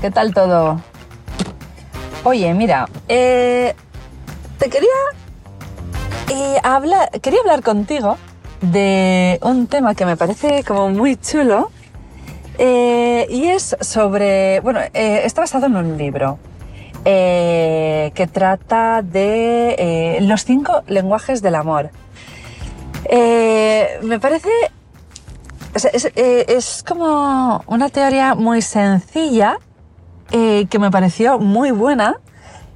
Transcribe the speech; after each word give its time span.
¿Qué 0.00 0.10
tal 0.10 0.32
todo? 0.32 0.80
Oye, 2.24 2.54
mira, 2.54 2.88
eh, 3.06 3.74
te 4.58 4.70
quería 4.70 4.88
eh, 6.30 6.56
hablar, 6.62 7.10
quería 7.20 7.40
hablar 7.40 7.62
contigo 7.62 8.16
de 8.62 9.38
un 9.42 9.66
tema 9.66 9.94
que 9.94 10.06
me 10.06 10.16
parece 10.16 10.64
como 10.64 10.88
muy 10.88 11.16
chulo 11.16 11.70
eh, 12.56 13.26
y 13.28 13.48
es 13.48 13.76
sobre, 13.80 14.60
bueno, 14.60 14.80
está 14.94 15.42
basado 15.42 15.66
en 15.66 15.76
un 15.76 15.98
libro 15.98 16.38
que 17.04 18.28
trata 18.32 19.02
de 19.02 20.18
los 20.22 20.44
cinco 20.44 20.82
lenguajes 20.86 21.42
del 21.42 21.56
amor. 21.56 21.90
me 23.10 24.18
parece 24.18 24.50
eh, 25.72 26.46
es, 26.48 26.82
como 26.86 27.62
una 27.66 27.88
teoría 27.90 28.34
muy 28.34 28.60
sencilla 28.60 29.58
eh, 30.30 30.66
que 30.68 30.78
me 30.78 30.90
pareció 30.90 31.38
muy 31.38 31.70
buena 31.70 32.16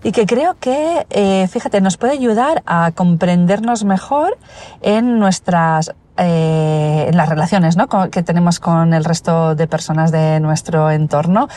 y 0.03 0.13
que 0.13 0.27
creo 0.27 0.57
que, 0.61 1.07
eh, 1.11 1.49
fíjate, 1.51 1.81
nos 1.81 1.97
puede 1.97 2.13
ayudar 2.13 2.63
a 2.67 2.93
comprendernos 2.95 3.85
mejor 3.85 4.37
en 4.83 5.19
nuestras 5.19 5.95
en 6.17 7.17
las 7.17 7.29
relaciones 7.29 7.77
¿no? 7.77 7.89
que 7.89 8.23
tenemos 8.23 8.61
con 8.61 8.95
el 8.95 9.05
resto 9.05 9.57
de 9.57 9.67
personas 9.67 10.13
de 10.13 10.39
nuestro 10.39 10.93
entorno, 10.93 11.49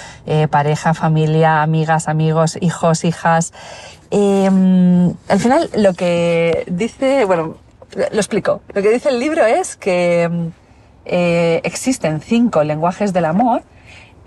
pareja, 0.49 0.95
familia, 0.95 1.61
amigas, 1.61 2.07
amigos, 2.07 2.57
hijos, 2.59 3.03
hijas. 3.03 3.53
Em, 4.09 5.13
al 5.27 5.39
final 5.39 5.69
lo 5.75 5.93
que 5.93 6.63
dice, 6.71 7.25
bueno, 7.25 7.57
lo 7.95 8.17
explico, 8.17 8.61
lo 8.73 8.81
que 8.81 8.89
dice 8.89 9.09
el 9.09 9.19
libro 9.19 9.45
es 9.45 9.75
que 9.75 10.51
eh, 11.05 11.61
existen 11.63 12.19
cinco 12.19 12.63
lenguajes 12.63 13.13
del 13.13 13.25
amor 13.25 13.63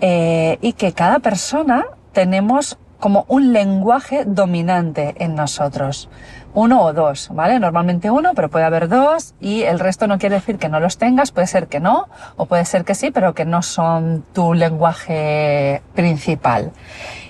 eh, 0.01 0.57
y 0.61 0.73
que 0.73 0.93
cada 0.93 1.19
persona 1.19 1.85
tenemos 2.11 2.77
como 2.99 3.25
un 3.27 3.53
lenguaje 3.53 4.25
dominante 4.25 5.15
en 5.17 5.35
nosotros. 5.35 6.09
Uno 6.53 6.83
o 6.83 6.93
dos, 6.93 7.29
¿vale? 7.33 7.59
Normalmente 7.59 8.11
uno, 8.11 8.31
pero 8.35 8.49
puede 8.49 8.65
haber 8.65 8.89
dos 8.89 9.33
y 9.39 9.63
el 9.63 9.79
resto 9.79 10.05
no 10.07 10.19
quiere 10.19 10.35
decir 10.35 10.57
que 10.57 10.69
no 10.69 10.79
los 10.79 10.97
tengas, 10.97 11.31
puede 11.31 11.47
ser 11.47 11.67
que 11.67 11.79
no, 11.79 12.09
o 12.35 12.45
puede 12.45 12.65
ser 12.65 12.83
que 12.83 12.93
sí, 12.93 13.09
pero 13.09 13.33
que 13.33 13.45
no 13.45 13.63
son 13.63 14.23
tu 14.33 14.53
lenguaje 14.53 15.81
principal. 15.95 16.71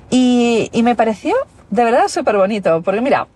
Y, 0.10 0.70
me 0.84 0.96
pareció 0.96 1.36
de 1.70 1.84
verdad 1.86 2.10
súper 2.10 2.36
bonito, 2.36 2.82
porque 2.82 3.00
mira, 3.00 3.28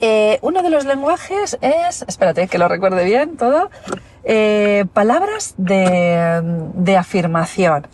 eh, 0.00 0.38
uno 0.40 0.62
de 0.62 0.70
los 0.70 0.86
lenguajes 0.86 1.58
es, 1.60 2.04
espérate 2.08 2.48
que 2.48 2.56
lo 2.56 2.68
recuerde 2.68 3.04
bien 3.04 3.36
todo, 3.36 3.70
eh, 4.24 4.86
palabras 4.94 5.54
de, 5.58 6.96
afirmación, 6.96 7.86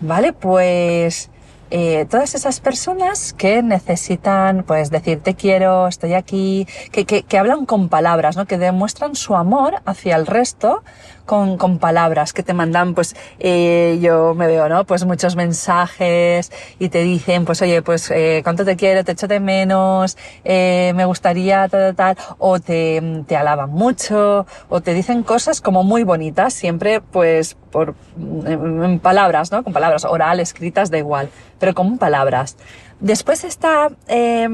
¿vale? 0.00 0.32
Pues 0.32 1.30
eh, 1.70 2.06
todas 2.10 2.34
esas 2.34 2.58
personas 2.58 3.32
que 3.32 3.62
necesitan, 3.62 4.64
pues, 4.64 4.90
decir 4.90 5.20
te 5.20 5.34
quiero, 5.34 5.86
estoy 5.86 6.14
aquí, 6.14 6.66
que, 6.90 7.04
que, 7.04 7.38
hablan 7.38 7.64
con 7.64 7.88
palabras, 7.88 8.36
¿no? 8.36 8.46
Que 8.46 8.58
demuestran 8.58 9.14
su 9.14 9.36
amor 9.36 9.80
hacia 9.84 10.16
el 10.16 10.26
resto 10.26 10.82
con, 11.30 11.78
palabras, 11.78 12.32
que 12.32 12.42
te 12.42 12.54
mandan, 12.54 12.92
pues, 12.94 13.14
eh, 13.38 14.00
yo 14.02 14.34
me 14.34 14.48
veo, 14.48 14.68
¿no? 14.68 14.82
Pues 14.84 15.04
muchos 15.04 15.36
mensajes 15.36 16.50
y 16.80 16.88
te 16.88 17.02
dicen, 17.02 17.44
pues, 17.44 17.62
oye, 17.62 17.82
pues, 17.82 18.10
eh, 18.10 18.40
cuánto 18.42 18.64
te 18.64 18.74
quiero, 18.74 19.04
te 19.04 19.12
echo 19.12 19.28
de 19.28 19.38
menos, 19.38 20.18
eh, 20.42 20.92
me 20.96 21.04
gustaría, 21.04 21.68
tal, 21.68 21.94
tal, 21.94 22.16
tal, 22.16 22.36
o 22.38 22.58
te, 22.58 23.22
te 23.28 23.36
alaban 23.36 23.70
mucho, 23.70 24.44
o 24.68 24.80
te 24.80 24.92
dicen 24.92 25.22
cosas 25.22 25.60
como 25.60 25.84
muy 25.84 26.02
bonitas, 26.02 26.52
siempre, 26.52 27.00
pues, 27.00 27.56
por, 27.70 27.94
en, 28.18 28.98
palabras, 28.98 29.52
¿no? 29.52 29.62
Con 29.62 29.72
palabras 29.72 30.04
oral, 30.04 30.40
escritas, 30.40 30.90
da 30.90 30.98
igual, 30.98 31.30
pero 31.60 31.74
con 31.74 31.96
palabras. 31.98 32.56
Después 32.98 33.44
está, 33.44 33.90
eh, 34.08 34.48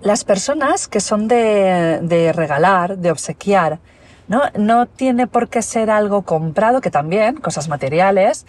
las 0.00 0.22
personas 0.22 0.86
que 0.86 1.00
son 1.00 1.26
de, 1.26 1.98
de 2.02 2.32
regalar, 2.32 2.98
de 2.98 3.10
obsequiar, 3.10 3.80
¿no? 4.28 4.42
No 4.56 4.86
tiene 4.86 5.26
por 5.26 5.48
qué 5.48 5.62
ser 5.62 5.90
algo 5.90 6.22
comprado, 6.22 6.80
que 6.80 6.90
también, 6.90 7.36
cosas 7.36 7.68
materiales, 7.68 8.46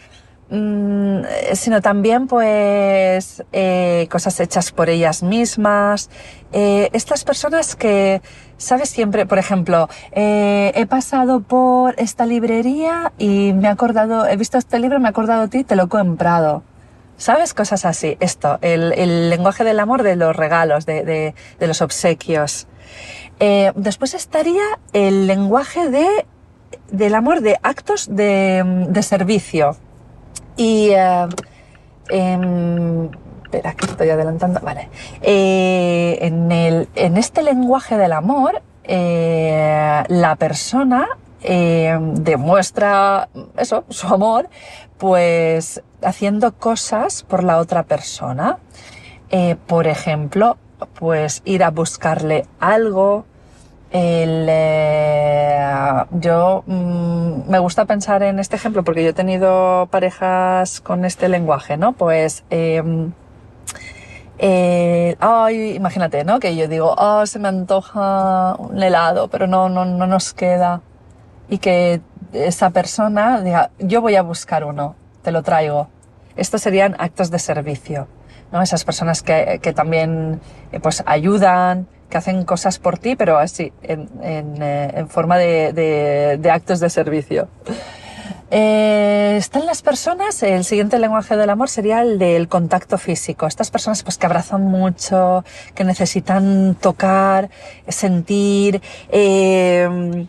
mm, 0.50 1.22
sino 1.54 1.82
también 1.82 2.28
pues 2.28 3.44
eh, 3.54 4.08
cosas 4.12 4.40
hechas 4.40 4.72
por 4.72 4.90
ellas 4.90 5.24
mismas. 5.24 6.10
Eh, 6.52 6.90
estas 6.94 7.24
personas 7.24 7.76
que, 7.76 8.22
sabes 8.58 8.90
siempre, 8.90 9.26
por 9.26 9.40
ejemplo, 9.40 9.90
eh, 10.12 10.72
he 10.76 10.86
pasado 10.86 11.42
por 11.42 11.96
esta 11.98 12.26
librería 12.26 13.14
y 13.18 13.54
me 13.54 13.68
he 13.68 13.72
acordado, 13.72 14.28
he 14.28 14.36
visto 14.36 14.58
este 14.58 14.80
libro, 14.80 15.00
me 15.00 15.08
he 15.08 15.12
acordado 15.12 15.44
de 15.44 15.48
ti, 15.48 15.64
te 15.64 15.76
lo 15.76 15.84
he 15.84 15.88
comprado. 15.88 16.64
¿Sabes? 17.18 17.54
Cosas 17.54 17.84
así. 17.84 18.16
Esto, 18.22 18.60
el, 18.62 19.30
lenguaje 19.30 19.66
del 19.66 19.82
amor 19.82 20.04
de 20.04 20.16
los 20.16 20.34
regalos, 20.38 20.86
de, 20.86 21.04
de 21.04 21.68
los 21.68 21.82
obsequios. 21.82 22.66
Eh, 23.40 23.72
después 23.76 24.14
estaría 24.14 24.64
el 24.92 25.28
lenguaje 25.28 25.90
de, 25.90 26.26
del 26.92 27.16
amor 27.16 27.42
de 27.42 27.58
actos 27.64 28.08
de, 28.14 28.86
de 28.90 29.04
servicio. 29.04 29.78
Y, 30.58 30.90
eh, 30.90 31.28
em, 32.10 33.10
espera, 33.44 33.74
que 33.74 33.86
estoy 33.86 34.10
adelantando. 34.10 34.60
Vale. 34.60 34.90
Eh, 35.22 36.18
en, 36.22 36.52
el, 36.52 36.90
en 36.96 37.18
este 37.18 37.42
lenguaje 37.42 37.98
del 37.98 38.14
amor, 38.14 38.62
la 38.86 40.36
persona 40.40 41.08
demuestra 41.42 43.30
eso, 43.56 43.86
su 43.90 44.08
amor, 44.08 44.50
pues 44.98 45.84
haciendo 46.02 46.54
cosas 46.56 47.22
por 47.22 47.44
la 47.44 47.60
otra 47.60 47.84
persona. 47.84 48.58
Por 49.68 49.86
ejemplo, 49.86 50.58
pues 50.88 51.42
ir 51.46 51.64
a 51.64 51.72
buscarle 51.72 52.46
algo. 52.60 53.26
El, 53.92 54.46
eh, 54.50 55.60
yo 56.12 56.64
mm, 56.68 57.50
me 57.50 57.60
gusta 57.60 57.86
pensar 57.86 58.22
en 58.24 58.40
este 58.40 58.56
ejemplo 58.56 58.84
porque 58.84 59.04
yo 59.04 59.10
he 59.10 59.14
tenido 59.14 59.88
parejas 59.90 60.80
con 60.82 61.06
este 61.06 61.28
lenguaje, 61.28 61.76
¿no? 61.78 61.94
Pues, 61.94 62.44
em, 62.52 63.12
eh, 64.38 65.16
ay, 65.20 65.76
imagínate, 65.76 66.24
¿no? 66.24 66.40
Que 66.40 66.56
yo 66.56 66.68
digo, 66.68 66.96
oh, 66.98 67.26
se 67.26 67.40
me 67.40 67.48
antoja 67.48 68.56
un 68.58 68.82
helado, 68.82 69.28
pero 69.28 69.48
no, 69.48 69.70
no, 69.70 69.86
no 69.86 70.08
nos 70.08 70.34
queda. 70.34 70.82
Y 71.50 71.58
que 71.58 72.02
esa 72.34 72.70
persona 72.70 73.42
diga, 73.42 73.72
yo 73.80 74.02
voy 74.02 74.16
a 74.16 74.22
buscar 74.22 74.64
uno, 74.64 74.96
te 75.24 75.32
lo 75.32 75.44
traigo. 75.44 75.90
Estos 76.36 76.62
serían 76.62 76.96
actos 77.00 77.32
de 77.32 77.40
servicio. 77.40 78.08
¿No? 78.52 78.62
Esas 78.62 78.84
personas 78.84 79.24
que, 79.24 79.60
que 79.62 79.74
también 79.74 80.40
eh, 80.72 80.80
pues 80.80 81.04
ayudan, 81.06 81.88
que 82.10 82.18
hacen 82.18 82.44
cosas 82.44 82.80
por 82.80 82.98
ti, 82.98 83.16
pero 83.16 83.38
así, 83.38 83.72
en, 83.84 84.10
en, 84.22 84.62
eh, 84.62 84.92
en 84.96 85.10
forma 85.10 85.38
de, 85.38 85.74
de, 85.74 86.38
de, 86.40 86.52
actos 86.52 86.80
de 86.80 86.90
servicio. 86.90 87.48
Eh, 88.52 89.36
están 89.38 89.68
las 89.68 89.84
personas, 89.84 90.42
el 90.42 90.64
siguiente 90.64 90.98
lenguaje 90.98 91.38
del 91.38 91.52
amor 91.52 91.70
sería 91.70 92.02
el 92.02 92.18
del 92.18 92.48
contacto 92.48 92.98
físico. 92.98 93.46
Estas 93.46 93.70
personas 93.70 94.02
pues 94.02 94.18
que 94.18 94.26
abrazan 94.26 94.64
mucho, 94.64 95.46
que 95.76 95.84
necesitan 95.84 96.76
tocar, 96.76 97.50
sentir, 97.88 98.82
eh, 99.10 100.26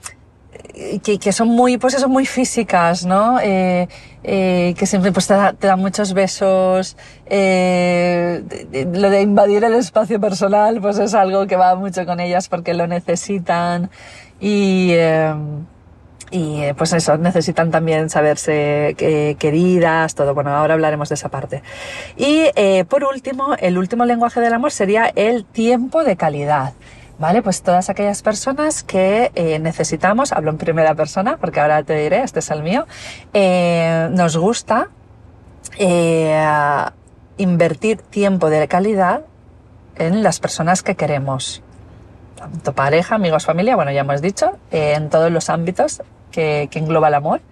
que, 1.03 1.33
son 1.33 1.49
muy, 1.49 1.79
pues 1.79 1.95
eso, 1.95 2.09
muy 2.09 2.27
físicas, 2.27 3.05
¿no? 3.05 3.39
Eh, 3.41 3.89
eh, 4.23 4.75
que 4.79 4.87
siempre 4.87 5.13
pues 5.13 5.27
te, 5.27 5.35
dan 5.35 5.81
muchos 5.81 6.13
besos. 6.13 6.97
Eh, 7.27 8.43
lo 8.93 9.11
de 9.11 9.23
invadir 9.23 9.65
el 9.65 9.75
espacio 9.75 10.21
personal, 10.21 10.81
pues 10.81 10.99
es 10.99 11.15
algo 11.15 11.47
que 11.47 11.57
va 11.57 11.75
mucho 11.75 12.05
con 12.07 12.21
ellas 12.21 12.49
porque 12.49 12.75
lo 12.75 12.87
necesitan. 12.87 13.91
Y, 14.41 14.95
y 16.31 16.73
pues 16.77 16.93
eso, 16.95 17.19
necesitan 17.19 17.71
también 17.71 18.09
saberse 18.09 18.95
queridas, 19.39 20.15
todo. 20.15 20.35
Bueno, 20.35 20.51
ahora 20.51 20.75
hablaremos 20.75 21.09
de 21.09 21.15
esa 21.15 21.29
parte. 21.29 21.63
Y 22.17 22.45
por 22.89 23.05
último, 23.05 23.55
el 23.59 23.77
último 23.79 24.05
lenguaje 24.05 24.41
del 24.41 24.55
amor 24.55 24.73
sería 24.73 25.13
el 25.15 25.45
tiempo 25.45 26.05
de 26.05 26.17
calidad. 26.17 26.73
¿Vale? 27.21 27.43
Pues 27.43 27.63
todas 27.63 27.91
aquellas 27.91 28.23
personas 28.23 28.83
que 28.83 29.31
eh, 29.35 29.59
necesitamos, 29.59 30.33
hablo 30.33 30.51
en 30.51 30.57
primera 30.57 30.95
persona 30.95 31.37
porque 31.37 31.61
ahora 31.61 31.83
te 31.85 31.95
diré, 31.95 32.23
este 32.23 32.39
es 32.39 32.51
el 32.51 32.63
mío, 32.63 32.87
eh, 33.35 34.09
nos 34.11 34.39
gusta 34.39 34.89
eh, 35.79 36.43
invertir 37.37 37.99
tiempo 37.99 38.49
de 38.49 38.67
calidad 38.67 39.21
en 39.97 40.23
las 40.23 40.41
personas 40.41 40.83
que 40.83 40.95
queremos. 40.95 41.63
Tanto 42.37 42.73
pareja, 42.73 43.17
amigos, 43.17 43.45
familia, 43.45 43.77
bueno, 43.77 43.93
ya 43.93 44.01
hemos 44.01 44.23
dicho, 44.23 44.59
en 44.71 45.11
todos 45.11 45.31
los 45.31 45.51
ámbitos 45.51 46.03
que, 46.31 46.71
engloba 46.73 47.09
el 47.09 47.15
amor, 47.15 47.43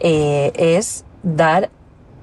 es 0.00 1.04
dar, 1.22 1.70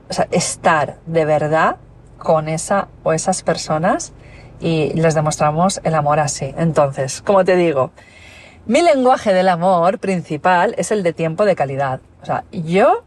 o 0.10 0.14
sea, 0.14 0.28
estar 0.32 0.98
de 1.06 1.24
verdad 1.24 1.78
con 2.18 2.50
esa 2.50 2.90
o 3.04 3.14
esas 3.14 3.42
personas 3.42 4.12
y 4.60 4.94
les 4.94 5.16
demostramos 5.16 5.80
el 5.84 5.96
amor 5.96 6.20
así. 6.20 6.54
Entonces, 6.58 7.22
como 7.22 7.46
te 7.46 7.56
digo, 7.56 7.92
mi 8.66 8.82
lenguaje 8.82 9.34
del 9.34 9.50
amor 9.50 10.00
principal 10.00 10.76
es 10.78 10.92
el 10.92 11.04
de 11.04 11.14
tiempo 11.14 11.46
de 11.46 11.56
calidad. 11.56 12.02
O 12.22 12.26
sea, 12.26 12.44
yo 12.52 13.04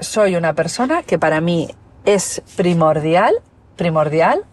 soy 0.00 0.36
una 0.36 0.52
persona 0.54 1.02
que 1.02 1.18
para 1.18 1.40
mí 1.40 1.70
es 2.04 2.42
primordial, 2.56 3.34
primordial 3.76 4.44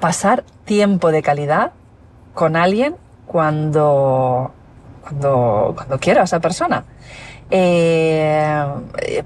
pasar 0.00 0.44
tiempo 0.64 1.10
de 1.10 1.22
calidad 1.22 1.72
con 2.34 2.56
alguien 2.56 2.96
cuando, 3.26 4.52
cuando, 5.02 5.72
cuando 5.76 5.98
quiero 5.98 6.20
a 6.20 6.24
esa 6.24 6.40
persona. 6.40 6.84
Eh, 7.50 8.64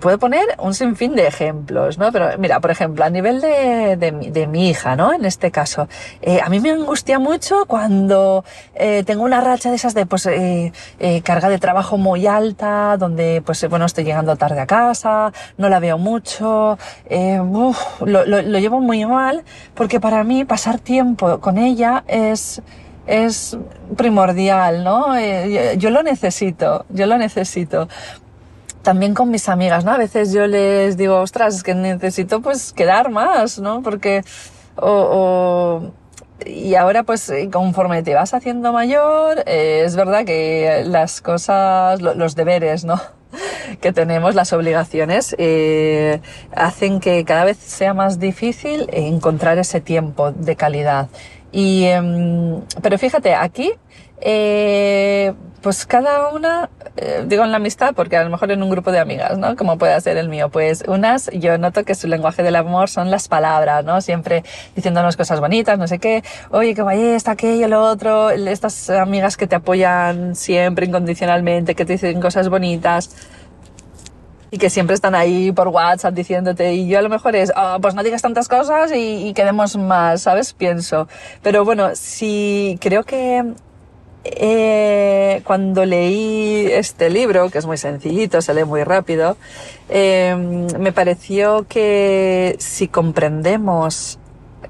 puedo 0.00 0.18
poner 0.18 0.44
un 0.58 0.74
sinfín 0.74 1.14
de 1.14 1.26
ejemplos, 1.26 1.98
¿no? 1.98 2.12
Pero 2.12 2.38
mira, 2.38 2.60
por 2.60 2.70
ejemplo, 2.70 3.04
a 3.04 3.10
nivel 3.10 3.40
de, 3.40 3.96
de, 3.96 4.46
mi 4.46 4.68
hija, 4.70 4.96
¿no? 4.96 5.12
En 5.12 5.24
este 5.24 5.50
caso, 5.50 5.88
eh, 6.20 6.40
a 6.42 6.48
mí 6.48 6.60
me 6.60 6.70
angustia 6.70 7.18
mucho 7.18 7.64
cuando 7.66 8.44
eh, 8.74 9.02
tengo 9.04 9.24
una 9.24 9.40
racha 9.40 9.70
de 9.70 9.76
esas 9.76 9.94
de, 9.94 10.06
pues, 10.06 10.26
eh, 10.26 10.72
eh, 11.00 11.22
carga 11.22 11.48
de 11.48 11.58
trabajo 11.58 11.98
muy 11.98 12.26
alta, 12.26 12.96
donde, 12.96 13.42
pues, 13.44 13.68
bueno, 13.68 13.86
estoy 13.86 14.04
llegando 14.04 14.36
tarde 14.36 14.60
a 14.60 14.66
casa, 14.66 15.32
no 15.56 15.68
la 15.68 15.80
veo 15.80 15.98
mucho, 15.98 16.78
uf, 17.10 18.00
lo, 18.02 18.24
lo, 18.24 18.42
lo 18.42 18.58
llevo 18.58 18.80
muy 18.80 19.04
mal, 19.04 19.44
porque 19.74 20.00
para 20.00 20.24
mí 20.24 20.44
pasar 20.44 20.78
tiempo 20.78 21.40
con 21.40 21.58
ella 21.58 22.04
es 22.06 22.62
es 23.06 23.56
primordial, 23.96 24.84
¿no? 24.84 25.16
Eh, 25.16 25.76
yo 25.78 25.90
lo 25.90 26.02
necesito, 26.02 26.86
yo 26.88 27.06
lo 27.06 27.18
necesito. 27.18 27.88
También 28.82 29.14
con 29.14 29.30
mis 29.30 29.48
amigas, 29.48 29.84
¿no? 29.84 29.92
A 29.92 29.98
veces 29.98 30.32
yo 30.32 30.46
les 30.46 30.96
digo, 30.96 31.20
ostras, 31.20 31.56
es 31.56 31.62
que 31.62 31.74
necesito 31.74 32.40
pues 32.40 32.72
quedar 32.72 33.10
más, 33.10 33.58
¿no? 33.58 33.82
Porque, 33.82 34.24
o, 34.76 35.92
y 36.44 36.74
ahora 36.74 37.04
pues 37.04 37.32
conforme 37.52 38.02
te 38.02 38.14
vas 38.14 38.34
haciendo 38.34 38.72
mayor, 38.72 39.44
eh, 39.46 39.82
es 39.84 39.94
verdad 39.94 40.24
que 40.24 40.82
las 40.86 41.20
cosas, 41.20 42.00
los 42.02 42.34
deberes, 42.34 42.84
¿no? 42.84 43.00
que 43.80 43.92
tenemos, 43.92 44.34
las 44.34 44.52
obligaciones, 44.52 45.34
eh, 45.38 46.20
hacen 46.54 47.00
que 47.00 47.24
cada 47.24 47.44
vez 47.44 47.58
sea 47.58 47.94
más 47.94 48.18
difícil 48.18 48.88
encontrar 48.92 49.58
ese 49.58 49.80
tiempo 49.80 50.32
de 50.32 50.56
calidad. 50.56 51.08
Y, 51.52 51.84
em, 51.84 52.62
pero 52.82 52.98
fíjate, 52.98 53.34
aquí, 53.34 53.72
eh, 54.20 55.34
pues 55.60 55.84
cada 55.86 56.30
una, 56.30 56.70
eh, 56.96 57.24
digo 57.26 57.44
en 57.44 57.50
la 57.50 57.58
amistad, 57.58 57.94
porque 57.94 58.16
a 58.16 58.24
lo 58.24 58.30
mejor 58.30 58.50
en 58.50 58.62
un 58.62 58.70
grupo 58.70 58.90
de 58.90 58.98
amigas, 58.98 59.36
¿no? 59.38 59.54
Como 59.54 59.78
puede 59.78 60.00
ser 60.00 60.16
el 60.16 60.28
mío, 60.28 60.48
pues 60.48 60.82
unas, 60.88 61.30
yo 61.32 61.58
noto 61.58 61.84
que 61.84 61.94
su 61.94 62.08
lenguaje 62.08 62.42
del 62.42 62.56
amor 62.56 62.88
son 62.88 63.10
las 63.10 63.28
palabras, 63.28 63.84
¿no? 63.84 64.00
Siempre 64.00 64.44
diciéndonos 64.74 65.16
cosas 65.16 65.40
bonitas, 65.40 65.78
no 65.78 65.86
sé 65.86 65.98
qué, 65.98 66.24
oye, 66.50 66.74
que 66.74 66.82
vaya 66.82 67.14
esto, 67.16 67.30
aquello, 67.30 67.68
lo 67.68 67.82
otro, 67.82 68.30
estas 68.30 68.90
amigas 68.90 69.36
que 69.36 69.46
te 69.46 69.56
apoyan 69.56 70.34
siempre 70.34 70.86
incondicionalmente, 70.86 71.74
que 71.74 71.84
te 71.84 71.94
dicen 71.94 72.20
cosas 72.20 72.48
bonitas 72.48 73.10
y 74.52 74.58
que 74.58 74.70
siempre 74.70 74.94
están 74.94 75.16
ahí 75.16 75.50
por 75.50 75.68
WhatsApp 75.68 76.14
diciéndote 76.14 76.74
y 76.74 76.86
yo 76.86 77.00
a 77.00 77.02
lo 77.02 77.08
mejor 77.08 77.34
es, 77.34 77.52
oh, 77.56 77.78
pues 77.80 77.94
no 77.96 78.04
digas 78.04 78.22
tantas 78.22 78.46
cosas 78.46 78.92
y, 78.92 79.26
y 79.26 79.32
quedemos 79.32 79.76
más, 79.76 80.22
¿sabes? 80.22 80.52
Pienso. 80.52 81.08
Pero 81.42 81.64
bueno, 81.64 81.96
si 81.96 82.78
creo 82.80 83.02
que 83.02 83.54
eh, 84.24 85.42
cuando 85.44 85.84
leí 85.84 86.66
este 86.70 87.10
libro, 87.10 87.50
que 87.50 87.58
es 87.58 87.66
muy 87.66 87.76
sencillito, 87.76 88.40
se 88.40 88.54
lee 88.54 88.64
muy 88.64 88.84
rápido, 88.84 89.36
eh, 89.88 90.36
me 90.78 90.92
pareció 90.92 91.66
que 91.68 92.56
si 92.58 92.86
comprendemos 92.88 94.18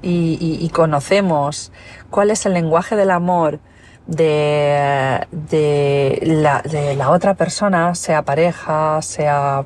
y, 0.01 0.69
conocemos 0.73 1.71
cuál 2.09 2.31
es 2.31 2.45
el 2.45 2.53
lenguaje 2.53 2.95
del 2.95 3.11
amor 3.11 3.59
de, 4.07 5.25
de, 5.31 6.19
la, 6.23 6.61
de 6.61 6.95
la 6.95 7.09
otra 7.09 7.33
persona, 7.33 7.95
sea 7.95 8.21
pareja, 8.23 9.01
sea 9.01 9.65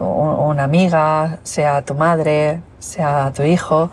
una 0.00 0.64
amiga, 0.64 1.38
sea 1.42 1.82
tu 1.82 1.94
madre, 1.94 2.60
sea 2.78 3.32
tu 3.34 3.42
hijo, 3.42 3.90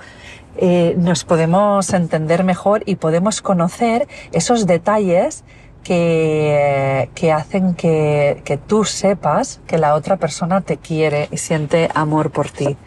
eh, 0.57 0.95
nos 0.97 1.23
podemos 1.23 1.93
entender 1.93 2.43
mejor 2.43 2.83
y 2.85 2.95
podemos 2.95 3.41
conocer 3.41 4.07
esos 4.31 4.65
detalles 4.65 5.43
que, 5.83 7.09
que 7.15 7.31
hacen 7.31 7.73
que, 7.73 8.41
que, 8.44 8.57
tú 8.57 8.83
sepas 8.83 9.61
que 9.65 9.77
la 9.77 9.95
otra 9.95 10.17
persona 10.17 10.61
te 10.61 10.77
quiere 10.77 11.27
y 11.31 11.37
siente 11.37 11.89
amor 11.95 12.31
por 12.31 12.49
ti. 12.49 12.77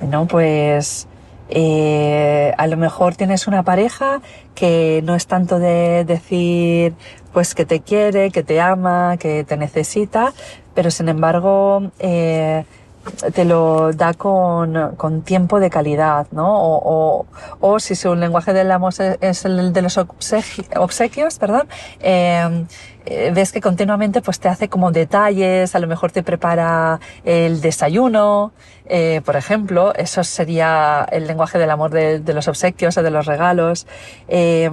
¿No? 0.00 0.26
Pues 0.26 1.08
eh, 1.50 2.54
a 2.56 2.66
lo 2.66 2.76
mejor 2.76 3.16
tienes 3.16 3.46
una 3.46 3.62
pareja 3.62 4.20
que 4.54 5.02
no 5.04 5.14
es 5.14 5.26
tanto 5.26 5.58
de 5.58 6.04
decir 6.04 6.94
pues 7.32 7.54
que 7.54 7.64
te 7.64 7.80
quiere, 7.80 8.30
que 8.30 8.42
te 8.42 8.60
ama, 8.60 9.16
que 9.18 9.44
te 9.44 9.56
necesita, 9.56 10.32
pero 10.74 10.90
sin 10.90 11.08
embargo 11.08 11.90
eh, 11.98 12.64
te 13.10 13.44
lo 13.44 13.92
da 13.92 14.14
con, 14.14 14.96
con, 14.96 15.22
tiempo 15.22 15.60
de 15.60 15.70
calidad, 15.70 16.26
¿no? 16.30 16.60
O, 16.60 16.80
o, 17.20 17.26
o, 17.60 17.80
si 17.80 17.94
su 17.94 18.14
lenguaje 18.14 18.52
del 18.52 18.70
amor 18.70 18.94
es 19.20 19.44
el 19.44 19.72
de 19.72 19.82
los 19.82 19.98
obsequios, 19.98 21.38
perdón, 21.38 21.68
eh, 22.00 22.66
eh, 23.06 23.30
ves 23.34 23.52
que 23.52 23.60
continuamente 23.60 24.20
pues 24.20 24.40
te 24.40 24.48
hace 24.48 24.68
como 24.68 24.92
detalles, 24.92 25.74
a 25.74 25.78
lo 25.78 25.86
mejor 25.86 26.12
te 26.12 26.22
prepara 26.22 27.00
el 27.24 27.60
desayuno, 27.60 28.52
eh, 28.86 29.22
por 29.24 29.36
ejemplo, 29.36 29.94
eso 29.94 30.22
sería 30.24 31.06
el 31.10 31.26
lenguaje 31.26 31.58
del 31.58 31.70
amor 31.70 31.90
de, 31.90 32.22
los 32.34 32.48
obsequios 32.48 32.96
o 32.98 33.02
de 33.02 33.10
los 33.10 33.26
regalos. 33.26 33.86
Eh, 34.28 34.70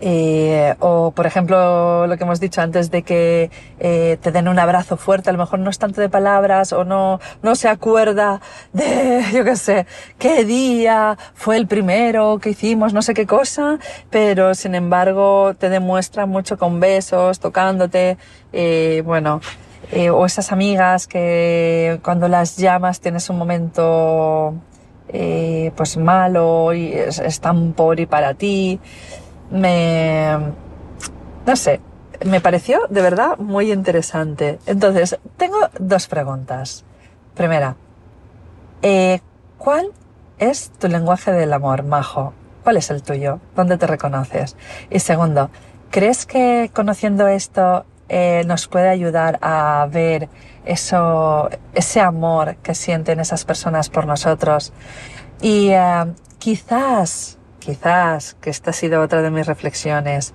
eh, 0.00 0.74
o, 0.80 1.12
por 1.12 1.26
ejemplo, 1.26 2.06
lo 2.06 2.16
que 2.16 2.24
hemos 2.24 2.40
dicho 2.40 2.60
antes 2.60 2.90
de 2.90 3.02
que 3.02 3.50
eh, 3.78 4.18
te 4.20 4.32
den 4.32 4.48
un 4.48 4.58
abrazo 4.58 4.96
fuerte, 4.96 5.30
a 5.30 5.32
lo 5.32 5.38
mejor 5.38 5.58
no 5.60 5.70
es 5.70 5.78
tanto 5.78 6.00
de 6.00 6.08
palabras 6.08 6.72
o 6.72 6.84
no, 6.84 7.20
no 7.42 7.54
se 7.54 7.68
acuerda 7.68 8.40
de, 8.72 9.24
yo 9.32 9.44
qué 9.44 9.56
sé, 9.56 9.86
qué 10.18 10.44
día 10.44 11.16
fue 11.34 11.56
el 11.56 11.66
primero 11.66 12.38
que 12.38 12.50
hicimos, 12.50 12.92
no 12.92 13.02
sé 13.02 13.14
qué 13.14 13.26
cosa, 13.26 13.78
pero 14.10 14.54
sin 14.54 14.74
embargo 14.74 15.54
te 15.54 15.68
demuestra 15.68 16.26
mucho 16.26 16.58
con 16.58 16.80
besos, 16.80 17.40
tocándote, 17.40 18.18
eh, 18.52 19.02
bueno, 19.04 19.40
eh, 19.90 20.10
o 20.10 20.26
esas 20.26 20.52
amigas 20.52 21.06
que 21.06 21.98
cuando 22.02 22.28
las 22.28 22.56
llamas 22.58 23.00
tienes 23.00 23.30
un 23.30 23.38
momento 23.38 24.54
eh, 25.08 25.72
pues 25.76 25.96
malo 25.96 26.74
y 26.74 26.92
están 26.92 27.72
por 27.72 27.98
y 27.98 28.04
para 28.04 28.34
ti 28.34 28.78
me... 29.50 30.36
no 31.46 31.56
sé, 31.56 31.80
me 32.24 32.40
pareció 32.40 32.80
de 32.88 33.02
verdad 33.02 33.38
muy 33.38 33.72
interesante. 33.72 34.58
Entonces, 34.66 35.18
tengo 35.36 35.58
dos 35.78 36.06
preguntas. 36.06 36.84
Primera, 37.34 37.76
eh, 38.82 39.20
¿cuál 39.58 39.92
es 40.38 40.70
tu 40.70 40.88
lenguaje 40.88 41.32
del 41.32 41.52
amor, 41.52 41.84
Majo? 41.84 42.32
¿Cuál 42.64 42.76
es 42.76 42.90
el 42.90 43.02
tuyo? 43.02 43.40
¿Dónde 43.54 43.78
te 43.78 43.86
reconoces? 43.86 44.56
Y 44.90 44.98
segundo, 44.98 45.50
¿crees 45.90 46.26
que 46.26 46.70
conociendo 46.74 47.28
esto 47.28 47.84
eh, 48.08 48.42
nos 48.46 48.68
puede 48.68 48.88
ayudar 48.88 49.38
a 49.42 49.86
ver 49.90 50.28
eso, 50.64 51.48
ese 51.74 52.00
amor 52.00 52.56
que 52.56 52.74
sienten 52.74 53.20
esas 53.20 53.44
personas 53.44 53.88
por 53.88 54.06
nosotros? 54.06 54.72
Y 55.40 55.68
eh, 55.70 56.12
quizás 56.38 57.37
quizás, 57.58 58.34
que 58.40 58.50
esta 58.50 58.70
ha 58.70 58.72
sido 58.72 59.02
otra 59.02 59.22
de 59.22 59.30
mis 59.30 59.46
reflexiones, 59.46 60.34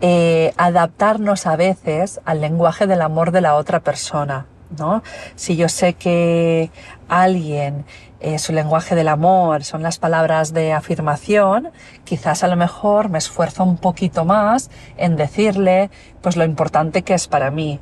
eh, 0.00 0.52
adaptarnos 0.56 1.46
a 1.46 1.56
veces 1.56 2.20
al 2.24 2.40
lenguaje 2.40 2.86
del 2.86 3.00
amor 3.00 3.30
de 3.30 3.40
la 3.40 3.54
otra 3.54 3.80
persona, 3.80 4.46
¿no? 4.78 5.02
Si 5.36 5.56
yo 5.56 5.68
sé 5.68 5.94
que 5.94 6.70
alguien, 7.08 7.86
eh, 8.20 8.38
su 8.38 8.52
lenguaje 8.52 8.94
del 8.94 9.08
amor 9.08 9.64
son 9.64 9.82
las 9.82 9.98
palabras 9.98 10.52
de 10.52 10.72
afirmación, 10.72 11.70
quizás 12.04 12.44
a 12.44 12.48
lo 12.48 12.56
mejor 12.56 13.08
me 13.08 13.18
esfuerzo 13.18 13.64
un 13.64 13.78
poquito 13.78 14.24
más 14.24 14.70
en 14.96 15.16
decirle, 15.16 15.90
pues 16.20 16.36
lo 16.36 16.44
importante 16.44 17.02
que 17.02 17.14
es 17.14 17.26
para 17.28 17.50
mí, 17.50 17.80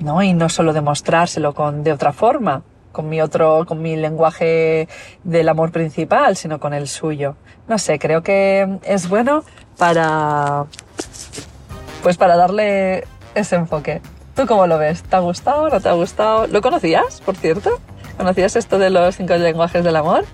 ¿no? 0.00 0.22
Y 0.22 0.34
no 0.34 0.48
solo 0.48 0.72
demostrárselo 0.72 1.54
con, 1.54 1.82
de 1.82 1.92
otra 1.92 2.12
forma, 2.12 2.62
con 2.96 3.10
mi 3.10 3.20
otro, 3.20 3.66
con 3.66 3.82
mi 3.82 3.94
lenguaje 3.94 4.88
del 5.22 5.50
amor 5.50 5.70
principal, 5.70 6.34
sino 6.34 6.58
con 6.58 6.72
el 6.72 6.88
suyo. 6.88 7.36
No 7.68 7.76
sé, 7.76 7.98
creo 7.98 8.22
que 8.22 8.78
es 8.84 9.06
bueno 9.10 9.44
para, 9.76 10.64
pues 12.02 12.16
para 12.16 12.36
darle 12.36 13.04
ese 13.34 13.56
enfoque. 13.56 14.00
¿Tú 14.34 14.46
cómo 14.46 14.66
lo 14.66 14.78
ves? 14.78 15.02
¿Te 15.02 15.14
ha 15.14 15.18
gustado? 15.18 15.68
¿No 15.68 15.78
te 15.78 15.90
ha 15.90 15.92
gustado? 15.92 16.46
¿Lo 16.46 16.62
conocías, 16.62 17.20
por 17.20 17.36
cierto? 17.36 17.68
¿Conocías 18.16 18.56
esto 18.56 18.78
de 18.78 18.88
los 18.88 19.14
cinco 19.14 19.34
lenguajes 19.34 19.84
del 19.84 19.96
amor? 19.96 20.24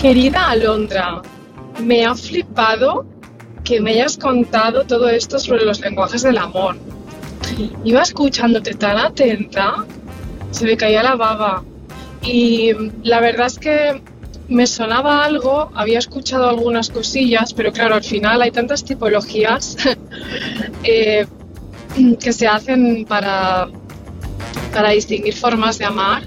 Querida 0.00 0.48
Alondra, 0.48 1.20
me 1.82 2.06
ha 2.06 2.14
flipado 2.14 3.04
que 3.66 3.80
me 3.80 3.90
hayas 3.90 4.16
contado 4.16 4.84
todo 4.84 5.08
esto 5.08 5.40
sobre 5.40 5.64
los 5.64 5.80
lenguajes 5.80 6.22
del 6.22 6.38
amor. 6.38 6.76
Iba 7.84 8.02
escuchándote 8.02 8.74
tan 8.74 8.96
atenta, 8.96 9.84
se 10.52 10.64
me 10.66 10.76
caía 10.76 11.02
la 11.02 11.16
baba. 11.16 11.64
Y 12.22 12.72
la 13.02 13.20
verdad 13.20 13.48
es 13.48 13.58
que 13.58 14.00
me 14.48 14.68
sonaba 14.68 15.24
algo, 15.24 15.72
había 15.74 15.98
escuchado 15.98 16.48
algunas 16.48 16.90
cosillas, 16.90 17.52
pero 17.54 17.72
claro, 17.72 17.96
al 17.96 18.04
final 18.04 18.40
hay 18.40 18.52
tantas 18.52 18.84
tipologías 18.84 19.76
eh, 20.84 21.26
que 22.20 22.32
se 22.32 22.46
hacen 22.46 23.04
para, 23.04 23.68
para 24.72 24.90
distinguir 24.90 25.34
formas 25.34 25.78
de 25.78 25.86
amar. 25.86 26.22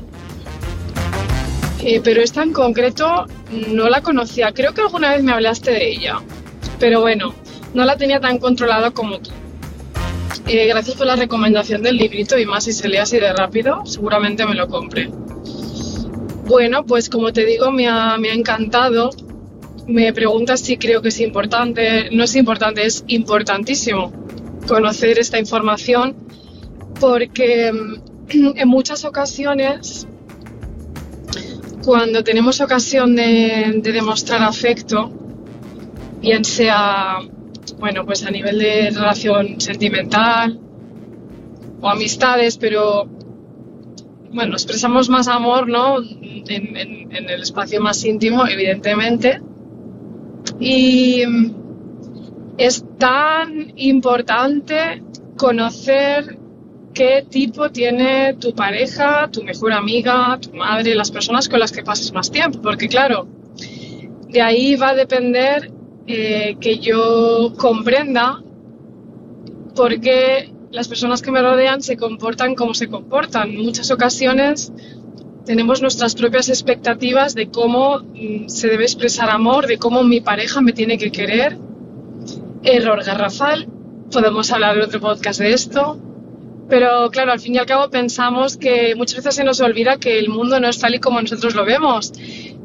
Eh, 1.82 2.02
pero 2.04 2.22
esta 2.22 2.44
en 2.44 2.52
concreto 2.52 3.28
no 3.70 3.88
la 3.88 4.02
conocía. 4.02 4.52
Creo 4.52 4.74
que 4.74 4.82
alguna 4.82 5.12
vez 5.12 5.24
me 5.24 5.32
hablaste 5.32 5.72
de 5.72 5.90
ella, 5.90 6.20
pero 6.80 7.02
bueno, 7.02 7.34
no 7.74 7.86
la 7.86 7.98
tenía 7.98 8.20
tan 8.20 8.40
controlada 8.40 8.92
como 8.92 9.20
tú. 9.20 9.32
Eh, 10.48 10.68
gracias 10.68 10.96
por 10.96 11.06
la 11.06 11.16
recomendación 11.16 11.84
del 11.84 11.98
librito 11.98 12.38
y 12.38 12.46
más 12.46 12.64
si 12.64 12.74
se 12.74 12.88
lee 12.88 12.98
así 12.98 13.20
de 13.20 13.32
rápido, 13.34 13.86
seguramente 13.86 14.46
me 14.46 14.56
lo 14.56 14.68
compre. 14.68 15.10
Bueno, 16.48 16.84
pues 16.84 17.10
como 17.10 17.32
te 17.32 17.46
digo, 17.46 17.72
me 17.72 17.88
ha, 17.88 18.16
encantado. 18.34 19.12
Me 19.86 20.12
preguntas 20.14 20.62
si 20.62 20.78
creo 20.78 21.02
que 21.02 21.10
es 21.10 21.20
importante. 21.20 22.10
No 22.12 22.24
es 22.24 22.36
importante, 22.36 22.86
es 22.86 23.04
importantísimo 23.08 24.12
conocer 24.68 25.20
esta 25.20 25.38
información 25.38 26.16
porque 27.00 27.72
mm, 27.72 28.56
en 28.56 28.68
muchas 28.68 29.06
ocasiones, 29.06 30.08
cuando 31.84 32.24
tenemos 32.24 32.62
ocasión 32.62 33.16
de 33.16 33.82
demostrar 33.84 34.42
afecto, 34.42 35.12
bien 36.22 36.44
sea, 36.44 37.20
bueno, 37.78 38.06
pues 38.06 38.26
a 38.26 38.32
nivel 38.32 38.60
de 38.60 38.92
relación 38.92 39.60
sentimental 39.60 40.60
o 41.82 41.90
amistades, 41.90 42.58
pero 42.58 43.08
bueno, 44.32 44.54
expresamos 44.54 45.10
más 45.10 45.28
amor, 45.28 45.68
¿no? 45.68 45.98
En, 46.00 47.12
el 47.12 47.42
espacio 47.42 47.82
más 47.82 48.04
íntimo, 48.06 48.46
evidentemente. 48.48 49.42
Y 50.60 51.24
es 52.58 52.84
tan 52.98 53.74
importante 53.78 55.04
conocer 55.38 56.38
qué 56.94 57.26
tipo 57.28 57.72
tiene 57.72 58.34
tu 58.34 58.54
pareja, 58.54 59.30
tu 59.32 59.44
mejor 59.44 59.74
amiga, 59.74 60.38
tu 60.42 60.54
madre, 60.54 60.96
las 60.96 61.12
personas 61.12 61.48
con 61.48 61.60
las 61.60 61.72
que 61.72 61.84
pases 61.84 62.12
más 62.14 62.30
tiempo, 62.30 62.62
porque 62.62 62.88
claro, 62.88 63.28
de 64.28 64.42
ahí 64.42 64.76
va 64.76 64.90
a 64.90 64.96
depender 64.96 65.72
eh, 66.12 66.58
que 66.60 66.80
yo 66.80 67.54
comprenda 67.56 68.42
por 69.76 70.02
qué 70.02 70.52
las 70.72 70.88
personas 70.88 71.22
que 71.22 71.30
me 71.30 71.40
rodean 71.40 71.84
se 71.84 71.98
comportan 71.98 72.56
como 72.56 72.74
se 72.74 72.88
comportan. 72.88 73.52
En 73.52 73.64
muchas 73.64 73.92
ocasiones 73.92 74.74
tenemos 75.46 75.84
nuestras 75.84 76.16
propias 76.16 76.50
expectativas 76.50 77.36
de 77.36 77.50
cómo 77.50 78.00
mm, 78.00 78.48
se 78.48 78.70
debe 78.70 78.86
expresar 78.86 79.30
amor, 79.30 79.68
de 79.68 79.78
cómo 79.78 80.04
mi 80.04 80.20
pareja 80.20 80.62
me 80.62 80.74
tiene 80.74 80.98
que 80.98 81.12
querer. 81.12 81.60
Error 82.64 83.04
garrafal. 83.04 83.68
Podemos 84.12 84.52
hablar 84.52 84.78
en 84.78 84.86
otro 84.86 85.00
podcast 85.00 85.40
de 85.40 85.54
esto. 85.54 86.00
Pero 86.70 87.12
claro, 87.12 87.34
al 87.34 87.40
fin 87.40 87.54
y 87.54 87.60
al 87.60 87.68
cabo 87.68 87.92
pensamos 87.92 88.58
que 88.58 88.96
muchas 88.96 89.18
veces 89.18 89.36
se 89.36 89.44
nos 89.44 89.62
olvida 89.62 89.98
que 89.98 90.18
el 90.18 90.30
mundo 90.30 90.60
no 90.60 90.70
es 90.70 90.80
tal 90.80 90.96
y 90.96 91.00
como 91.00 91.22
nosotros 91.22 91.54
lo 91.54 91.66
vemos, 91.66 92.12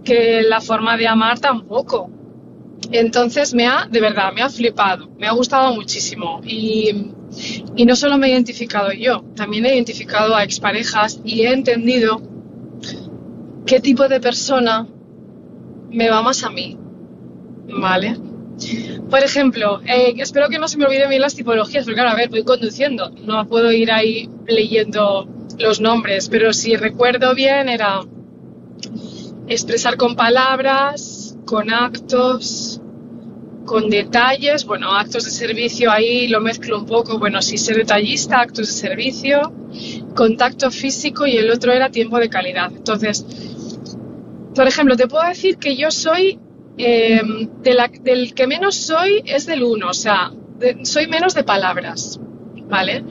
que 0.02 0.40
la 0.40 0.62
forma 0.62 0.96
de 0.96 1.08
amar 1.08 1.40
tampoco. 1.40 2.10
Entonces 2.92 3.54
me 3.54 3.66
ha, 3.66 3.86
de 3.90 4.00
verdad, 4.00 4.32
me 4.32 4.42
ha 4.42 4.48
flipado, 4.48 5.10
me 5.18 5.26
ha 5.26 5.32
gustado 5.32 5.74
muchísimo. 5.74 6.40
Y 6.44 6.92
no 7.84 7.96
solo 7.96 8.18
me 8.18 8.28
he 8.28 8.30
identificado 8.30 8.92
yo, 8.92 9.24
también 9.34 9.66
he 9.66 9.74
identificado 9.74 10.34
a 10.36 10.44
exparejas 10.44 11.20
y 11.24 11.42
he 11.42 11.52
entendido 11.52 12.22
qué 13.66 13.80
tipo 13.80 14.08
de 14.08 14.20
persona 14.20 14.86
me 15.90 16.10
va 16.10 16.22
más 16.22 16.42
a 16.44 16.50
mí. 16.50 16.78
¿Vale? 17.66 18.16
Por 19.10 19.20
ejemplo, 19.20 19.80
eh, 19.86 20.14
espero 20.18 20.48
que 20.48 20.58
no 20.58 20.68
se 20.68 20.78
me 20.78 20.84
olviden 20.86 21.08
bien 21.08 21.22
las 21.22 21.34
tipologías, 21.34 21.84
porque 21.84 22.00
claro, 22.00 22.10
a 22.10 22.14
ver, 22.14 22.30
voy 22.30 22.44
conduciendo, 22.44 23.10
no 23.10 23.46
puedo 23.46 23.72
ir 23.72 23.90
ahí 23.90 24.28
leyendo 24.46 25.28
los 25.58 25.80
nombres, 25.80 26.28
pero 26.28 26.52
si 26.52 26.76
recuerdo 26.76 27.34
bien 27.34 27.68
era 27.68 28.00
expresar 29.48 29.96
con 29.96 30.16
palabras, 30.16 31.36
con 31.46 31.72
actos, 31.72 32.73
con 33.64 33.88
detalles, 33.88 34.64
bueno, 34.64 34.92
actos 34.92 35.24
de 35.24 35.30
servicio 35.30 35.90
ahí 35.90 36.28
lo 36.28 36.40
mezclo 36.40 36.78
un 36.78 36.86
poco, 36.86 37.18
bueno, 37.18 37.40
sí 37.42 37.58
ser 37.58 37.76
detallista, 37.76 38.40
actos 38.40 38.66
de 38.66 38.72
servicio, 38.72 39.52
contacto 40.14 40.70
físico 40.70 41.26
y 41.26 41.36
el 41.36 41.50
otro 41.50 41.72
era 41.72 41.90
tiempo 41.90 42.18
de 42.18 42.28
calidad. 42.28 42.70
Entonces, 42.74 43.24
por 44.54 44.66
ejemplo, 44.66 44.96
te 44.96 45.08
puedo 45.08 45.26
decir 45.26 45.56
que 45.56 45.76
yo 45.76 45.90
soy, 45.90 46.38
em, 46.76 47.48
del 48.02 48.34
que 48.34 48.46
menos 48.46 48.76
soy 48.76 49.22
es 49.24 49.46
del 49.46 49.62
uno, 49.64 49.88
o 49.90 49.94
sea, 49.94 50.30
soy 50.82 51.08
menos 51.08 51.34
de 51.34 51.44
palabras, 51.44 52.20
¿vale? 52.68 53.04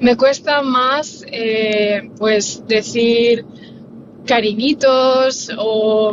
Me 0.00 0.16
cuesta 0.16 0.62
más, 0.62 1.24
eh, 1.30 2.10
pues, 2.16 2.64
decir 2.66 3.44
cariñitos 4.26 5.50
o 5.58 6.12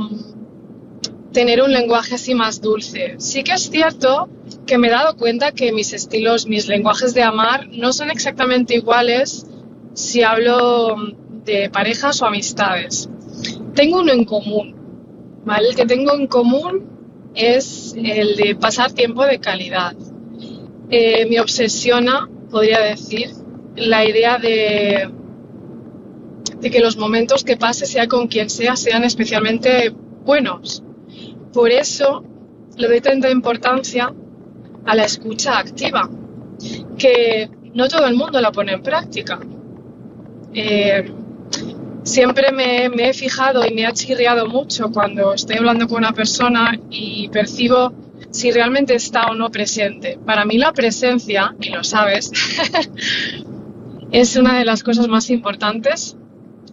tener 1.32 1.62
un 1.62 1.72
lenguaje 1.72 2.16
así 2.16 2.34
más 2.34 2.62
dulce. 2.62 3.16
Sí 3.18 3.44
que 3.44 3.54
es 3.54 3.70
cierto 3.70 4.30
que 4.66 4.78
me 4.78 4.88
he 4.88 4.92
dado 4.92 5.16
cuenta 5.18 5.52
que 5.52 5.72
mis 5.72 5.94
estilos, 5.94 6.48
mis 6.48 6.68
lenguajes 6.68 7.14
de 7.14 7.24
amar 7.24 7.68
no 7.72 7.94
son 7.94 8.10
exactamente 8.10 8.76
iguales 8.76 9.46
si 9.94 10.24
hablo 10.24 10.96
de 11.46 11.70
parejas 11.70 12.22
o 12.22 12.26
amistades. 12.26 13.10
Tengo 13.74 14.00
uno 14.00 14.12
en 14.12 14.26
común, 14.26 14.76
¿vale? 15.46 15.70
El 15.70 15.76
que 15.76 15.86
tengo 15.86 16.14
en 16.14 16.28
común 16.28 17.32
es 17.34 17.96
el 17.98 18.36
de 18.36 18.56
pasar 18.56 18.92
tiempo 18.92 19.26
de 19.26 19.40
calidad. 19.40 19.96
Eh, 20.90 21.26
me 21.30 21.40
obsesiona, 21.40 22.30
podría 22.50 22.80
decir, 22.80 23.30
la 23.76 24.06
idea 24.06 24.38
de, 24.38 25.10
de 26.60 26.72
que 26.72 26.80
los 26.80 26.98
momentos 26.98 27.44
que 27.44 27.58
pase, 27.58 27.86
sea 27.86 28.08
con 28.08 28.28
quien 28.28 28.50
sea, 28.50 28.76
sean 28.76 29.04
especialmente 29.04 29.94
buenos. 30.26 30.84
Por 31.54 31.72
eso 31.72 32.24
le 32.76 32.88
doy 32.88 33.02
tanta 33.02 33.30
importancia 33.30 34.14
a 34.86 34.96
la 34.96 35.04
escucha 35.04 35.58
activa, 35.58 36.10
que 36.98 37.50
no 37.74 37.88
todo 37.88 38.08
el 38.08 38.16
mundo 38.16 38.40
la 38.40 38.52
pone 38.52 38.74
en 38.74 38.82
práctica. 38.82 39.40
Eh, 40.54 41.12
siempre 42.04 42.52
me, 42.52 42.86
he 42.86 43.14
fijado 43.14 43.66
y 43.66 43.74
me 43.74 43.86
ha 43.86 43.94
chirriado 43.94 44.48
mucho 44.48 44.92
cuando 44.92 45.34
estoy 45.34 45.58
hablando 45.58 45.88
con 45.88 46.00
una 46.00 46.14
persona 46.14 46.80
y 46.90 47.28
percibo 47.30 47.94
si 48.32 48.52
realmente 48.52 48.96
está 48.96 49.28
o 49.28 49.36
no 49.36 49.50
presente. 49.50 50.18
Para 50.26 50.46
mí 50.46 50.58
la 50.58 50.74
presencia, 50.74 51.56
y 51.60 51.70
lo 51.70 51.84
sabes, 51.84 52.32
es 54.12 54.36
una 54.36 54.58
de 54.58 54.66
las 54.66 54.84
cosas 54.84 55.08
más 55.08 55.30
importantes 55.30 56.16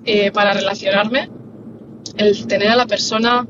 eh, 0.04 0.30
para 0.30 0.52
relacionarme, 0.52 1.30
el 2.16 2.46
tener 2.46 2.68
a 2.68 2.76
la 2.76 2.86
persona 2.86 3.46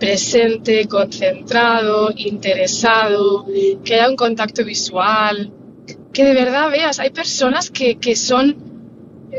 presente, 0.00 0.88
concentrado, 0.88 2.10
interesado, 2.16 3.46
que 3.84 3.94
haya 3.94 4.08
un 4.08 4.16
contacto 4.16 4.64
visual, 4.64 5.52
que 6.12 6.24
de 6.24 6.34
verdad 6.34 6.70
veas, 6.70 6.98
hay 6.98 7.10
personas 7.10 7.70
que, 7.70 8.16
son, 8.16 8.56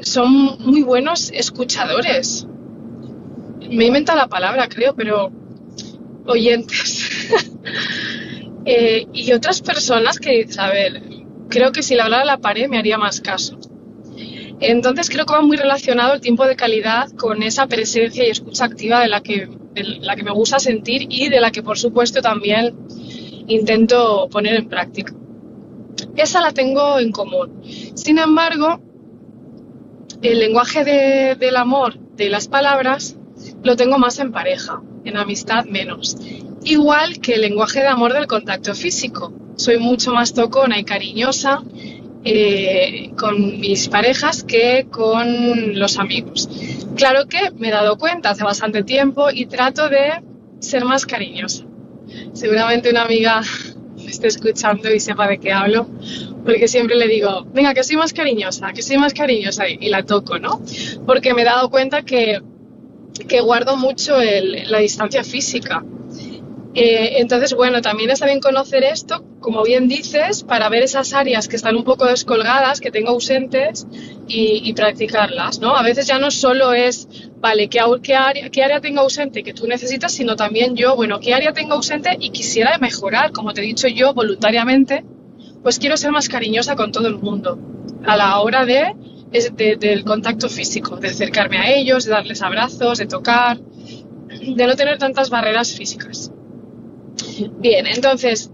son 0.03 0.31
muy 0.59 0.83
buenos 0.83 1.31
escuchadores. 1.31 2.47
Me 3.69 3.85
he 3.85 3.87
inventado 3.87 4.19
la 4.19 4.27
palabra, 4.27 4.69
creo, 4.69 4.95
pero 4.95 5.31
oyentes. 6.25 7.09
Eh, 8.63 9.07
y 9.11 9.33
otras 9.33 9.59
personas 9.59 10.19
que 10.19 10.47
a 10.59 10.69
ver, 10.69 11.01
creo 11.49 11.71
que 11.71 11.81
si 11.81 11.95
le 11.95 12.03
hablara 12.03 12.21
a 12.21 12.25
la 12.25 12.37
pared 12.37 12.69
me 12.69 12.77
haría 12.77 12.99
más 12.99 13.19
caso. 13.19 13.57
Entonces 14.61 15.09
creo 15.09 15.25
que 15.25 15.33
va 15.33 15.41
muy 15.41 15.57
relacionado 15.57 16.13
el 16.13 16.21
tiempo 16.21 16.45
de 16.45 16.55
calidad 16.55 17.09
con 17.11 17.41
esa 17.41 17.67
presencia 17.67 18.25
y 18.25 18.29
escucha 18.29 18.65
activa 18.65 19.01
de 19.01 19.07
la 19.09 19.21
que 19.21 19.49
de 19.73 19.83
la 20.01 20.15
que 20.15 20.23
me 20.23 20.31
gusta 20.31 20.59
sentir 20.59 21.07
y 21.09 21.29
de 21.29 21.39
la 21.39 21.51
que 21.51 21.63
por 21.63 21.77
supuesto 21.77 22.21
también 22.21 22.75
intento 23.47 24.27
poner 24.29 24.55
en 24.55 24.69
práctica. 24.69 25.13
Esa 26.15 26.41
la 26.41 26.51
tengo 26.51 26.99
en 26.99 27.11
común. 27.11 27.61
Sin 27.95 28.19
embargo, 28.19 28.81
el 30.21 30.39
lenguaje 30.39 30.83
del 31.35 31.55
amor, 31.55 31.97
de 32.15 32.29
las 32.29 32.47
palabras, 32.47 33.17
lo 33.63 33.75
tengo 33.75 33.97
más 33.97 34.19
en 34.19 34.31
pareja, 34.31 34.81
en 35.03 35.17
amistad 35.17 35.65
menos. 35.65 36.17
Igual 36.63 37.19
que 37.19 37.33
el 37.33 37.41
lenguaje 37.41 37.79
de 37.79 37.87
amor 37.87 38.13
del 38.13 38.27
contacto 38.27 38.75
físico. 38.75 39.33
soy 39.55 39.77
mucho 39.77 40.11
más 40.11 40.33
tocona 40.33 40.79
y 40.79 40.83
cariñosa 40.83 41.63
eh, 42.23 43.11
con 43.17 43.59
mis 43.59 43.87
parejas 43.89 44.43
que 44.43 44.87
con 44.89 45.79
los 45.79 45.97
amigos. 45.97 46.49
Claro 46.95 47.27
que 47.27 47.51
me 47.57 47.69
he 47.69 47.71
dado 47.71 47.97
cuenta 47.97 48.31
hace 48.31 48.43
bastante 48.43 48.83
tiempo 48.83 49.31
y 49.31 49.47
trato 49.47 49.89
de 49.89 50.21
ser 50.59 50.85
más 50.85 51.05
cariñosa. 51.05 51.65
Seguramente 52.33 52.89
una 52.89 53.03
amiga 53.03 53.41
me 53.97 54.11
esté 54.11 54.27
escuchando 54.27 54.93
y 54.93 54.99
sepa 54.99 55.27
de 55.27 55.39
qué 55.39 55.51
hablo, 55.51 55.87
porque 56.45 56.67
siempre 56.67 56.95
le 56.95 57.07
digo, 57.07 57.45
venga, 57.53 57.73
que 57.73 57.83
soy 57.83 57.97
más 57.97 58.13
cariñosa, 58.13 58.71
que 58.73 58.81
soy 58.81 58.97
más 58.97 59.13
cariñosa 59.13 59.67
y, 59.67 59.89
la 59.89 60.03
toco, 60.03 60.39
¿no? 60.39 60.61
Porque 61.05 61.33
me 61.33 61.41
he 61.41 61.45
dado 61.45 61.69
cuenta 61.69 62.03
que, 62.03 62.41
que 63.27 63.41
guardo 63.41 63.77
mucho 63.77 64.15
la 64.17 64.79
distancia 64.79 65.23
física. 65.23 65.83
Eh, 66.73 67.19
entonces, 67.19 67.53
bueno, 67.53 67.81
también 67.81 68.09
está 68.09 68.25
bien 68.25 68.39
conocer 68.39 68.83
esto, 68.83 69.23
como 69.41 69.63
bien 69.63 69.87
dices, 69.87 70.43
para 70.43 70.69
ver 70.69 70.83
esas 70.83 71.13
áreas 71.13 71.47
que 71.47 71.55
están 71.55 71.75
un 71.75 71.83
poco 71.83 72.05
descolgadas, 72.05 72.79
que 72.79 72.91
tengo 72.91 73.09
ausentes 73.09 73.87
y, 74.27 74.71
practicarlas, 74.73 75.59
¿no? 75.59 75.75
A 75.75 75.81
veces 75.81 76.07
ya 76.07 76.19
no 76.19 76.29
solo 76.31 76.73
es, 76.73 77.07
vale, 77.39 77.67
¿qué, 77.67 77.79
área, 77.79 78.49
¿qué 78.49 78.63
área 78.63 78.79
tengo 78.79 79.01
ausente 79.01 79.43
que 79.43 79.53
tú 79.53 79.67
necesitas? 79.67 80.13
Sino 80.13 80.35
también 80.35 80.75
yo, 80.75 80.95
bueno, 80.95 81.19
¿qué 81.19 81.33
área 81.33 81.53
tengo 81.53 81.73
ausente 81.73 82.15
y 82.19 82.29
quisiera 82.29 82.77
mejorar? 82.77 83.31
Como 83.31 83.51
te 83.51 83.61
he 83.61 83.65
dicho 83.65 83.87
yo, 83.87 84.13
voluntariamente, 84.13 85.03
pues 85.63 85.79
quiero 85.79 85.97
ser 85.97 86.11
más 86.11 86.29
cariñosa 86.29 86.75
con 86.75 86.91
todo 86.91 87.07
el 87.07 87.17
mundo 87.17 87.57
a 88.05 88.15
la 88.15 88.39
hora 88.39 88.63
de, 88.65 88.95
del 89.79 90.03
contacto 90.05 90.49
físico, 90.49 90.97
de 90.97 91.09
acercarme 91.09 91.57
a 91.57 91.71
ellos, 91.73 92.05
de 92.05 92.11
darles 92.11 92.43
abrazos, 92.43 92.99
de 92.99 93.07
tocar, 93.07 93.59
de 93.59 94.67
no 94.67 94.75
tener 94.75 94.99
tantas 94.99 95.31
barreras 95.31 95.73
físicas. 95.73 96.31
Bien, 97.59 97.87
entonces, 97.87 98.51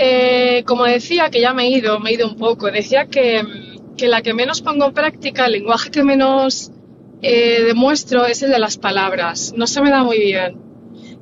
eh, 0.00 0.62
como 0.64 0.84
decía, 0.84 1.28
que 1.28 1.40
ya 1.40 1.52
me 1.52 1.64
he 1.64 1.70
ido, 1.70 1.98
me 1.98 2.10
he 2.10 2.14
ido 2.14 2.28
un 2.28 2.36
poco, 2.36 2.70
decía 2.70 3.06
que, 3.06 3.42
la 3.98 4.22
que 4.22 4.32
menos 4.32 4.62
pongo 4.62 4.86
en 4.86 4.94
práctica, 4.94 5.46
el 5.46 5.52
lenguaje 5.52 5.90
que 5.90 6.04
menos 6.04 6.70
eh, 7.20 7.64
demuestro 7.64 8.24
es 8.24 8.44
el 8.44 8.52
de 8.52 8.60
las 8.60 8.76
palabras. 8.78 9.52
No 9.56 9.66
se 9.66 9.82
me 9.82 9.90
da 9.90 10.04
muy 10.04 10.20
bien. 10.20 10.56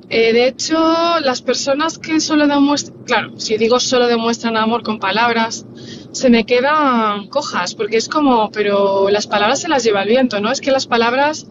Eh, 0.09 0.31
de 0.31 0.47
hecho, 0.47 0.77
las 1.21 1.41
personas 1.41 1.97
que 1.97 2.19
solo 2.19 2.47
demuestran, 2.47 3.03
claro, 3.03 3.39
si 3.39 3.57
digo 3.57 3.79
solo 3.79 4.05
demuestran 4.05 4.55
amor 4.55 4.83
con 4.83 4.99
palabras, 4.99 5.65
se 6.11 6.29
me 6.29 6.45
quedan 6.45 7.27
cojas, 7.29 7.73
porque 7.73 7.97
es 7.97 8.07
como, 8.07 8.51
pero 8.51 9.09
las 9.09 9.25
palabras 9.25 9.59
se 9.59 9.69
las 9.69 9.83
lleva 9.83 10.03
el 10.03 10.09
viento, 10.09 10.39
¿no? 10.39 10.51
Es 10.51 10.61
que 10.61 10.69
las 10.69 10.85
palabras, 10.85 11.47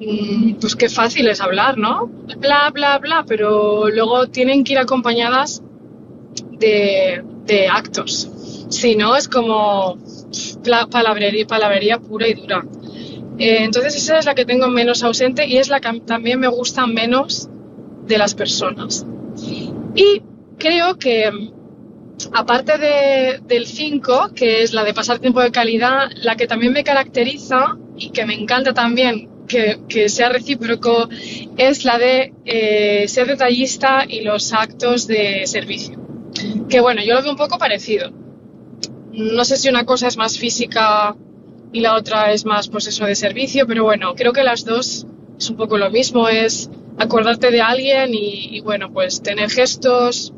mm, 0.00 0.54
pues 0.54 0.74
qué 0.74 0.88
fácil 0.88 1.28
es 1.28 1.40
hablar, 1.40 1.78
¿no? 1.78 2.06
Bla, 2.38 2.70
bla, 2.74 2.98
bla, 2.98 3.24
pero 3.26 3.88
luego 3.88 4.26
tienen 4.26 4.64
que 4.64 4.72
ir 4.72 4.78
acompañadas 4.80 5.62
de, 6.58 7.68
actos. 7.70 8.30
Si 8.70 8.96
no, 8.96 9.16
es 9.16 9.28
como 9.28 9.98
palabrería, 10.90 11.46
palabrería 11.46 11.98
pura 11.98 12.28
y 12.28 12.34
dura. 12.34 12.64
Eh, 13.38 13.64
entonces 13.64 13.96
esa 13.96 14.18
es 14.18 14.26
la 14.26 14.34
que 14.34 14.44
tengo 14.44 14.68
menos 14.68 15.02
ausente 15.02 15.46
y 15.46 15.56
es 15.56 15.68
la 15.68 15.80
que 15.80 16.00
también 16.00 16.40
me 16.40 16.48
gusta 16.48 16.86
menos 16.86 17.48
de 18.06 18.18
las 18.18 18.34
personas. 18.34 19.06
Y 19.94 20.22
creo 20.58 20.96
que, 20.98 21.30
aparte 22.32 22.78
de, 22.78 23.40
del 23.46 23.66
5, 23.66 24.30
que 24.34 24.62
es 24.62 24.72
la 24.72 24.84
de 24.84 24.94
pasar 24.94 25.18
tiempo 25.18 25.40
de 25.40 25.50
calidad, 25.50 26.10
la 26.22 26.36
que 26.36 26.46
también 26.46 26.72
me 26.72 26.84
caracteriza 26.84 27.76
y 27.96 28.10
que 28.10 28.26
me 28.26 28.34
encanta 28.34 28.72
también 28.72 29.28
que, 29.46 29.80
que 29.88 30.08
sea 30.08 30.30
recíproco, 30.30 31.08
es 31.56 31.84
la 31.84 31.98
de 31.98 32.32
eh, 32.44 33.08
ser 33.08 33.26
detallista 33.26 34.04
y 34.08 34.22
los 34.22 34.52
actos 34.52 35.06
de 35.06 35.46
servicio. 35.46 36.03
Que 36.68 36.80
bueno, 36.80 37.02
yo 37.02 37.14
lo 37.14 37.22
veo 37.22 37.30
un 37.30 37.36
poco 37.36 37.58
parecido. 37.58 38.10
No 39.12 39.44
sé 39.44 39.56
si 39.56 39.68
una 39.68 39.84
cosa 39.84 40.08
es 40.08 40.16
más 40.16 40.38
física 40.38 41.14
y 41.72 41.80
la 41.80 41.96
otra 41.96 42.32
es 42.32 42.44
más 42.44 42.68
pues 42.68 42.86
eso 42.86 43.04
de 43.04 43.14
servicio, 43.14 43.66
pero 43.66 43.84
bueno, 43.84 44.14
creo 44.14 44.32
que 44.32 44.44
las 44.44 44.64
dos 44.64 45.06
es 45.38 45.50
un 45.50 45.56
poco 45.56 45.78
lo 45.78 45.90
mismo, 45.90 46.28
es 46.28 46.70
acordarte 46.98 47.50
de 47.50 47.60
alguien 47.60 48.10
y, 48.12 48.60
bueno, 48.60 48.92
pues 48.92 49.22
tener 49.22 49.50
gestos 49.50 50.32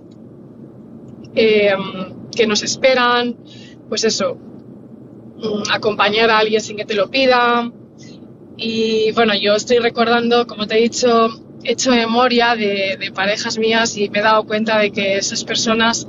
em, 1.34 2.28
que 2.34 2.46
nos 2.46 2.62
esperan, 2.62 3.36
pues 3.88 4.04
eso, 4.04 4.36
mm, 4.36 5.70
acompañar 5.70 6.30
a 6.30 6.38
alguien 6.38 6.60
sin 6.60 6.76
que 6.76 6.84
te 6.84 6.94
lo 6.94 7.10
pida. 7.10 7.70
Y 8.56 9.12
bueno, 9.12 9.34
yo 9.34 9.54
estoy 9.54 9.78
recordando, 9.78 10.46
como 10.46 10.66
te 10.66 10.78
he 10.78 10.82
dicho, 10.82 11.28
hecho 11.66 11.90
memoria 11.90 12.54
de, 12.54 13.10
parejas 13.14 13.58
mías 13.58 13.96
y 13.96 14.08
me 14.08 14.20
he 14.20 14.22
dado 14.22 14.44
cuenta 14.44 14.78
de 14.78 14.90
que 14.90 15.16
esas 15.16 15.44
personas 15.44 16.06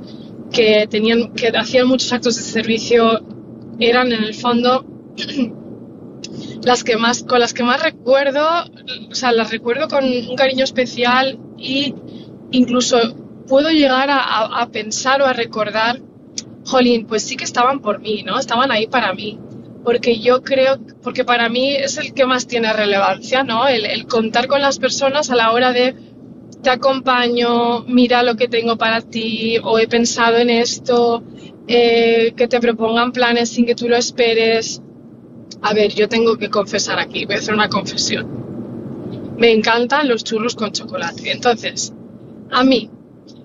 que 0.52 0.86
tenían, 0.88 1.32
que 1.34 1.48
hacían 1.48 1.86
muchos 1.86 2.12
actos 2.12 2.36
de 2.36 2.42
servicio 2.42 3.22
eran 3.78 4.12
en 4.12 4.24
el 4.24 4.34
fondo 4.34 4.84
las 6.62 6.84
que 6.84 6.96
más, 6.96 7.22
con 7.22 7.40
las 7.40 7.54
que 7.54 7.62
más 7.62 7.82
recuerdo, 7.82 8.46
o 9.10 9.14
sea, 9.14 9.32
las 9.32 9.50
recuerdo 9.50 9.88
con 9.88 10.04
un 10.04 10.36
cariño 10.36 10.64
especial 10.64 11.38
y 11.56 11.94
incluso 12.50 12.98
puedo 13.46 13.70
llegar 13.70 14.08
a, 14.10 14.68
pensar 14.70 15.22
o 15.22 15.26
a 15.26 15.32
recordar, 15.32 16.00
jolín, 16.64 17.06
pues 17.06 17.22
sí 17.22 17.36
que 17.36 17.44
estaban 17.44 17.80
por 17.80 18.00
mí, 18.00 18.22
¿no? 18.22 18.38
Estaban 18.38 18.70
ahí 18.70 18.86
para 18.86 19.12
mí. 19.14 19.38
Porque 19.88 20.18
yo 20.18 20.42
creo, 20.42 20.76
porque 21.02 21.24
para 21.24 21.48
mí 21.48 21.74
es 21.74 21.96
el 21.96 22.12
que 22.12 22.26
más 22.26 22.46
tiene 22.46 22.70
relevancia, 22.74 23.42
¿no? 23.42 23.66
El, 23.66 24.06
contar 24.06 24.46
con 24.46 24.60
las 24.60 24.78
personas 24.78 25.30
a 25.30 25.34
la 25.34 25.50
hora 25.50 25.72
de 25.72 25.94
te 26.62 26.68
acompaño, 26.68 27.84
mira 27.84 28.22
lo 28.22 28.36
que 28.36 28.48
tengo 28.48 28.76
para 28.76 29.00
ti, 29.00 29.56
o 29.64 29.78
he 29.78 29.88
pensado 29.88 30.36
en 30.36 30.50
esto, 30.50 31.22
eh, 31.66 32.34
que 32.36 32.48
te 32.48 32.60
propongan 32.60 33.12
planes 33.12 33.48
sin 33.48 33.64
que 33.64 33.74
tú 33.74 33.88
lo 33.88 33.96
esperes. 33.96 34.82
A 35.62 35.72
ver, 35.72 35.94
yo 35.94 36.06
tengo 36.06 36.36
que 36.36 36.50
confesar 36.50 36.98
aquí, 36.98 37.24
voy 37.24 37.36
a 37.36 37.38
hacer 37.38 37.54
una 37.54 37.70
confesión. 37.70 39.36
Me 39.38 39.52
encantan 39.52 40.06
los 40.06 40.22
churros 40.22 40.54
con 40.54 40.70
chocolate. 40.70 41.32
Entonces, 41.32 41.94
a 42.50 42.62
mí, 42.62 42.90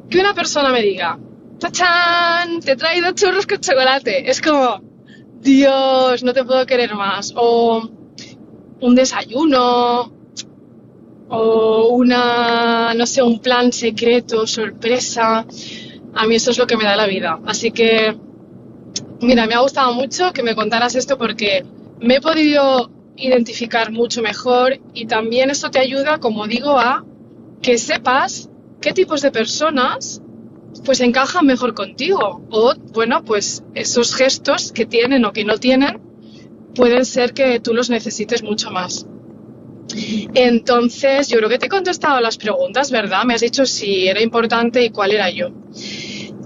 que 0.09 0.19
una 0.19 0.33
persona 0.33 0.71
me 0.73 0.81
diga, 0.81 1.17
¡tachán! 1.57 2.59
Te 2.59 2.73
he 2.73 2.75
traído 2.75 3.13
churros 3.13 3.47
con 3.47 3.59
chocolate. 3.59 4.29
Es 4.29 4.41
como, 4.41 4.92
Dios, 5.43 6.23
no 6.23 6.33
te 6.33 6.43
puedo 6.43 6.65
querer 6.65 6.95
más. 6.95 7.33
O 7.35 7.89
un 8.79 8.95
desayuno, 8.95 10.11
o 11.29 11.87
una, 11.89 12.93
no 12.93 13.05
sé, 13.05 13.21
un 13.21 13.39
plan 13.39 13.71
secreto, 13.71 14.47
sorpresa. 14.47 15.45
A 16.15 16.27
mí 16.27 16.35
eso 16.35 16.51
es 16.51 16.57
lo 16.57 16.65
que 16.67 16.77
me 16.77 16.85
da 16.85 16.95
la 16.95 17.07
vida. 17.07 17.39
Así 17.45 17.71
que, 17.71 18.15
mira, 19.21 19.45
me 19.45 19.55
ha 19.55 19.59
gustado 19.59 19.93
mucho 19.93 20.31
que 20.31 20.43
me 20.43 20.55
contaras 20.55 20.95
esto 20.95 21.17
porque 21.17 21.65
me 21.99 22.15
he 22.15 22.21
podido 22.21 22.89
identificar 23.15 23.91
mucho 23.91 24.21
mejor 24.21 24.79
y 24.93 25.05
también 25.05 25.49
esto 25.49 25.69
te 25.69 25.79
ayuda, 25.79 26.19
como 26.19 26.47
digo, 26.47 26.79
a 26.79 27.05
que 27.61 27.77
sepas 27.77 28.49
qué 28.81 28.91
tipos 28.91 29.21
de 29.21 29.31
personas 29.31 30.22
pues 30.85 30.99
encajan 31.01 31.45
mejor 31.45 31.73
contigo 31.73 32.41
o 32.49 32.73
bueno 32.93 33.23
pues 33.23 33.63
esos 33.73 34.15
gestos 34.15 34.71
que 34.71 34.85
tienen 34.85 35.25
o 35.25 35.33
que 35.33 35.45
no 35.45 35.57
tienen 35.57 36.01
pueden 36.75 37.05
ser 37.05 37.33
que 37.33 37.59
tú 37.59 37.73
los 37.73 37.89
necesites 37.89 38.43
mucho 38.43 38.71
más. 38.71 39.05
Entonces, 40.33 41.27
yo 41.27 41.37
creo 41.37 41.49
que 41.49 41.59
te 41.59 41.67
he 41.67 41.69
contestado 41.69 42.19
las 42.19 42.37
preguntas, 42.37 42.89
¿verdad? 42.89 43.25
Me 43.25 43.35
has 43.35 43.41
dicho 43.41 43.65
si 43.65 44.07
era 44.07 44.21
importante 44.21 44.83
y 44.83 44.89
cuál 44.89 45.11
era 45.11 45.29
yo. 45.29 45.49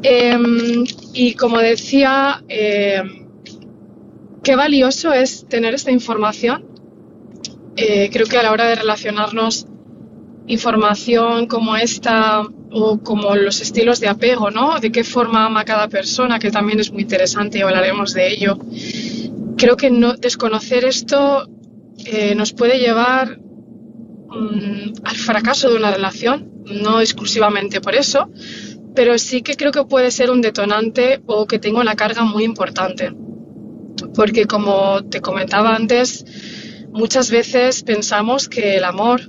Em, 0.04 0.84
y 1.14 1.34
como 1.34 1.60
decía, 1.60 2.44
eh, 2.50 3.02
qué 4.44 4.56
valioso 4.56 5.14
es 5.14 5.48
tener 5.48 5.74
esta 5.74 5.92
información. 5.92 6.66
Eh, 7.76 8.10
creo 8.12 8.28
que 8.28 8.38
a 8.38 8.44
la 8.44 8.52
hora 8.52 8.68
de 8.68 8.76
relacionarnos, 8.76 9.68
información 10.48 11.48
como 11.48 11.76
esta 11.76 12.44
o 12.72 13.00
como 13.00 13.36
los 13.36 13.62
estilos 13.62 14.00
de 14.00 14.08
apego, 14.08 14.52
¿no? 14.52 14.80
De 14.80 14.92
qué 14.92 15.04
forma 15.04 15.46
ama 15.46 15.66
cada 15.66 15.88
persona, 15.88 16.40
que 16.40 16.52
también 16.52 16.80
es 16.80 16.92
muy 16.92 17.04
interesante 17.04 17.60
y 17.60 17.62
hablaremos 17.62 18.14
de 18.14 18.32
ello. 18.32 18.58
Creo 19.58 19.78
que 19.78 19.90
no, 19.90 20.14
desconocer 20.14 20.86
esto 20.86 21.50
eh, 22.06 22.36
nos 22.36 22.54
puede 22.54 22.80
llevar 22.80 23.40
mm, 23.40 24.94
al 25.04 25.16
fracaso 25.16 25.70
de 25.70 25.78
una 25.78 25.92
relación, 25.92 26.52
no 26.66 27.00
exclusivamente 27.00 27.82
por 27.82 27.96
eso, 27.96 28.30
pero 28.94 29.18
sí 29.18 29.42
que 29.42 29.56
creo 29.56 29.72
que 29.72 29.86
puede 29.86 30.12
ser 30.12 30.32
un 30.32 30.42
detonante 30.42 31.22
o 31.26 31.48
que 31.48 31.60
tenga 31.60 31.80
una 31.80 31.96
carga 31.96 32.24
muy 32.24 32.44
importante 32.44 33.14
porque 34.14 34.46
como 34.46 35.04
te 35.06 35.22
comentaba 35.22 35.76
antes, 35.76 36.26
muchas 36.92 37.32
veces 37.32 37.84
pensamos 37.84 38.48
que 38.48 38.78
el 38.78 38.84
amor 38.84 39.22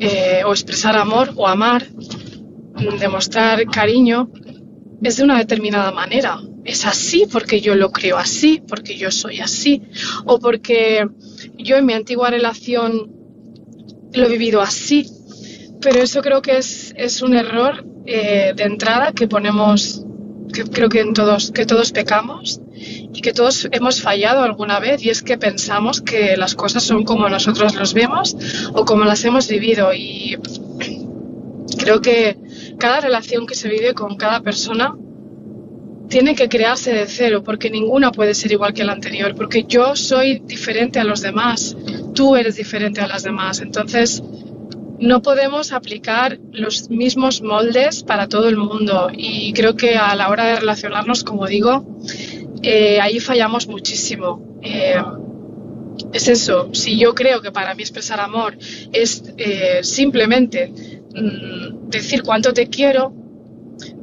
eh, 0.00 0.42
o 0.44 0.52
expresar 0.52 0.96
amor 0.96 1.32
o 1.36 1.48
amar, 1.48 1.86
demostrar 2.98 3.64
cariño, 3.66 4.30
es 5.02 5.16
de 5.16 5.24
una 5.24 5.38
determinada 5.38 5.92
manera. 5.92 6.40
Es 6.64 6.84
así 6.84 7.26
porque 7.30 7.60
yo 7.60 7.74
lo 7.74 7.90
creo 7.90 8.18
así, 8.18 8.62
porque 8.66 8.96
yo 8.96 9.10
soy 9.10 9.40
así, 9.40 9.82
o 10.26 10.38
porque 10.38 11.06
yo 11.56 11.76
en 11.76 11.86
mi 11.86 11.94
antigua 11.94 12.30
relación 12.30 13.10
lo 14.12 14.26
he 14.26 14.28
vivido 14.28 14.60
así. 14.60 15.06
Pero 15.80 16.02
eso 16.02 16.20
creo 16.20 16.42
que 16.42 16.58
es, 16.58 17.22
un 17.22 17.34
error 17.34 17.84
eh, 18.04 18.52
de 18.54 18.64
entrada 18.64 19.12
que 19.12 19.28
ponemos 19.28 20.04
que 20.52 20.64
creo 20.64 20.88
que 20.88 21.00
en 21.00 21.12
todos, 21.12 21.50
que 21.52 21.66
todos 21.66 21.92
pecamos 21.92 22.60
y 22.74 23.20
que 23.20 23.32
todos 23.32 23.68
hemos 23.70 24.00
fallado 24.00 24.42
alguna 24.42 24.80
vez 24.80 25.04
y 25.04 25.10
es 25.10 25.22
que 25.22 25.36
pensamos 25.36 26.00
que 26.00 26.36
las 26.36 26.54
cosas 26.54 26.82
son 26.82 27.04
como 27.04 27.28
nosotros 27.28 27.74
los 27.74 27.92
vemos 27.94 28.36
o 28.72 28.84
como 28.84 29.04
las 29.04 29.24
hemos 29.24 29.48
vivido 29.48 29.92
y 29.92 30.38
creo 31.76 32.00
que 32.00 32.36
cada 32.78 33.00
relación 33.00 33.46
que 33.46 33.54
se 33.54 33.68
vive 33.68 33.94
con 33.94 34.16
cada 34.16 34.40
persona 34.40 34.96
tiene 36.08 36.34
que 36.34 36.48
crearse 36.48 36.92
de 36.92 37.06
cero 37.06 37.42
porque 37.44 37.70
ninguna 37.70 38.12
puede 38.12 38.34
ser 38.34 38.52
igual 38.52 38.72
que 38.72 38.84
la 38.84 38.92
anterior 38.92 39.34
porque 39.34 39.64
yo 39.64 39.94
soy 39.94 40.38
diferente 40.38 40.98
a 40.98 41.04
los 41.04 41.20
demás, 41.20 41.76
tú 42.14 42.36
eres 42.36 42.56
diferente 42.56 43.00
a 43.00 43.06
las 43.06 43.22
demás, 43.22 43.60
entonces 43.60 44.22
no 44.98 45.22
podemos 45.22 45.72
aplicar 45.72 46.38
los 46.52 46.90
mismos 46.90 47.40
moldes 47.42 48.02
para 48.02 48.28
todo 48.28 48.48
el 48.48 48.56
mundo. 48.56 49.10
Y 49.12 49.52
creo 49.52 49.76
que 49.76 49.96
a 49.96 50.14
la 50.16 50.28
hora 50.28 50.46
de 50.46 50.56
relacionarnos, 50.56 51.22
como 51.24 51.46
digo, 51.46 51.86
eh, 52.62 53.00
ahí 53.00 53.20
fallamos 53.20 53.68
muchísimo. 53.68 54.58
Eh, 54.62 55.00
es 56.12 56.28
eso, 56.28 56.70
si 56.72 56.98
yo 56.98 57.14
creo 57.14 57.42
que 57.42 57.52
para 57.52 57.74
mí 57.74 57.82
expresar 57.82 58.20
amor 58.20 58.56
es 58.92 59.22
eh, 59.36 59.80
simplemente 59.82 60.72
decir 61.88 62.22
cuánto 62.22 62.52
te 62.52 62.68
quiero, 62.68 63.12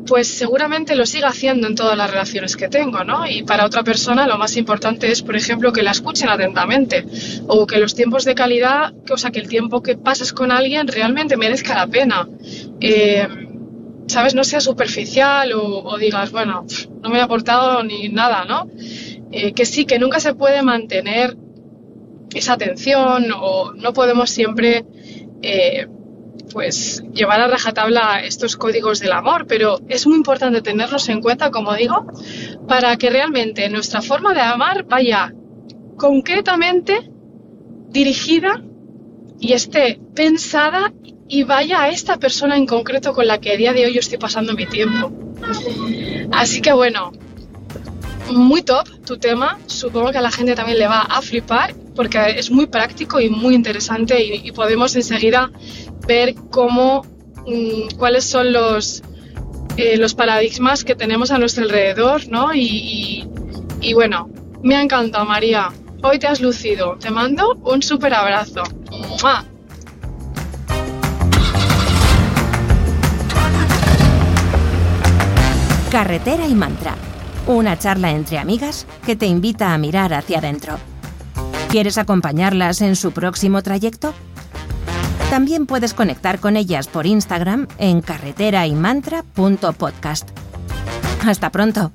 pues 0.05 0.27
seguramente 0.27 0.95
lo 0.95 1.05
siga 1.05 1.29
haciendo 1.29 1.67
en 1.67 1.75
todas 1.75 1.97
las 1.97 2.09
relaciones 2.09 2.55
que 2.55 2.67
tengo, 2.67 3.03
¿no? 3.03 3.27
Y 3.27 3.43
para 3.43 3.65
otra 3.65 3.83
persona 3.83 4.27
lo 4.27 4.37
más 4.37 4.55
importante 4.55 5.11
es, 5.11 5.21
por 5.21 5.35
ejemplo, 5.35 5.73
que 5.73 5.83
la 5.83 5.91
escuchen 5.91 6.29
atentamente 6.29 7.05
o 7.47 7.65
que 7.65 7.79
los 7.79 7.95
tiempos 7.95 8.23
de 8.23 8.35
calidad, 8.35 8.93
o 9.09 9.17
sea, 9.17 9.31
que 9.31 9.39
el 9.39 9.47
tiempo 9.47 9.81
que 9.81 9.97
pases 9.97 10.31
con 10.31 10.51
alguien 10.51 10.87
realmente 10.87 11.37
merezca 11.37 11.75
la 11.75 11.87
pena. 11.87 12.27
Eh, 12.79 13.27
¿Sabes? 14.07 14.35
No 14.35 14.43
sea 14.43 14.59
superficial 14.59 15.51
o, 15.53 15.97
digas, 15.97 16.31
bueno, 16.31 16.67
no 17.01 17.09
me 17.09 17.19
ha 17.19 17.23
aportado 17.23 17.83
ni 17.83 18.09
nada, 18.09 18.45
¿no? 18.45 18.69
Eh, 19.31 19.53
que 19.53 19.65
sí, 19.65 19.85
que 19.85 19.97
nunca 19.97 20.19
se 20.19 20.35
puede 20.35 20.61
mantener 20.61 21.35
esa 22.35 22.53
atención 22.53 23.31
o 23.35 23.73
no 23.73 23.93
podemos 23.93 24.29
siempre 24.29 24.85
eh, 25.41 25.87
pues 26.51 27.03
llevar 27.13 27.41
a 27.41 27.47
rajatabla 27.47 28.21
estos 28.23 28.55
códigos 28.55 28.99
del 28.99 29.11
amor, 29.11 29.45
pero 29.47 29.79
es 29.89 30.07
muy 30.07 30.15
importante 30.15 30.61
tenerlos 30.61 31.09
en 31.09 31.21
cuenta, 31.21 31.51
como 31.51 31.73
digo, 31.73 32.05
para 32.67 32.95
que 32.97 33.09
realmente 33.09 33.69
nuestra 33.69 34.01
forma 34.01 34.33
de 34.33 34.41
amar 34.41 34.85
vaya 34.85 35.33
concretamente 35.97 37.09
dirigida 37.89 38.63
y 39.39 39.53
esté 39.53 39.99
pensada 40.13 40.93
y 41.27 41.43
vaya 41.43 41.83
a 41.83 41.89
esta 41.89 42.17
persona 42.17 42.55
en 42.55 42.65
concreto 42.65 43.13
con 43.13 43.27
la 43.27 43.39
que 43.39 43.51
a 43.51 43.57
día 43.57 43.73
de 43.73 43.85
hoy 43.85 43.93
yo 43.93 43.99
estoy 43.99 44.17
pasando 44.17 44.53
mi 44.53 44.65
tiempo. 44.65 45.11
Así 46.31 46.61
que 46.61 46.71
bueno, 46.73 47.11
muy 48.31 48.61
top 48.61 48.87
tu 49.05 49.17
tema, 49.17 49.59
supongo 49.65 50.11
que 50.11 50.17
a 50.17 50.21
la 50.21 50.31
gente 50.31 50.55
también 50.55 50.79
le 50.79 50.87
va 50.87 51.01
a 51.01 51.21
flipar 51.21 51.75
porque 51.95 52.19
es 52.37 52.51
muy 52.51 52.67
práctico 52.67 53.19
y 53.21 53.29
muy 53.29 53.55
interesante 53.55 54.21
y, 54.23 54.51
podemos 54.51 54.95
enseguida 54.95 55.49
ver 56.07 56.35
cómo, 56.51 57.03
mm, 57.45 57.97
cuáles 57.97 58.25
son 58.25 58.53
los, 58.53 59.03
eh, 59.77 59.97
los 59.97 60.13
paradigmas 60.13 60.83
que 60.83 60.95
tenemos 60.95 61.31
a 61.31 61.37
nuestro 61.37 61.63
alrededor, 61.63 62.27
¿no? 62.29 62.53
Y, 62.53 63.27
bueno, 63.93 64.29
me 64.63 64.75
ha 64.75 64.81
encantado, 64.81 65.25
María. 65.25 65.69
Hoy 66.01 66.19
te 66.19 66.27
has 66.27 66.41
lucido. 66.41 66.97
Te 66.99 67.09
mando 67.09 67.55
un 67.63 67.81
súper 67.81 68.13
abrazo. 68.13 68.63
Carretera 75.91 76.47
y 76.47 76.53
mantra. 76.53 76.95
Una 77.47 77.77
charla 77.77 78.11
entre 78.11 78.37
amigas 78.37 78.87
que 79.05 79.15
te 79.15 79.27
invita 79.27 79.73
a 79.73 79.77
mirar 79.77 80.13
hacia 80.13 80.39
adentro. 80.39 80.77
¿Quieres 81.69 81.97
acompañarlas 81.97 82.81
en 82.81 82.95
su 82.95 83.11
próximo 83.11 83.61
trayecto? 83.61 84.13
También 85.35 85.65
puedes 85.65 85.93
conectar 85.93 86.39
con 86.39 86.55
ellas 86.55 86.87
por 86.87 87.05
Instagram 87.05 87.67
en 87.77 87.99
carreteraymantra.podcast. 87.99 90.29
Hasta 91.25 91.51
pronto. 91.51 91.91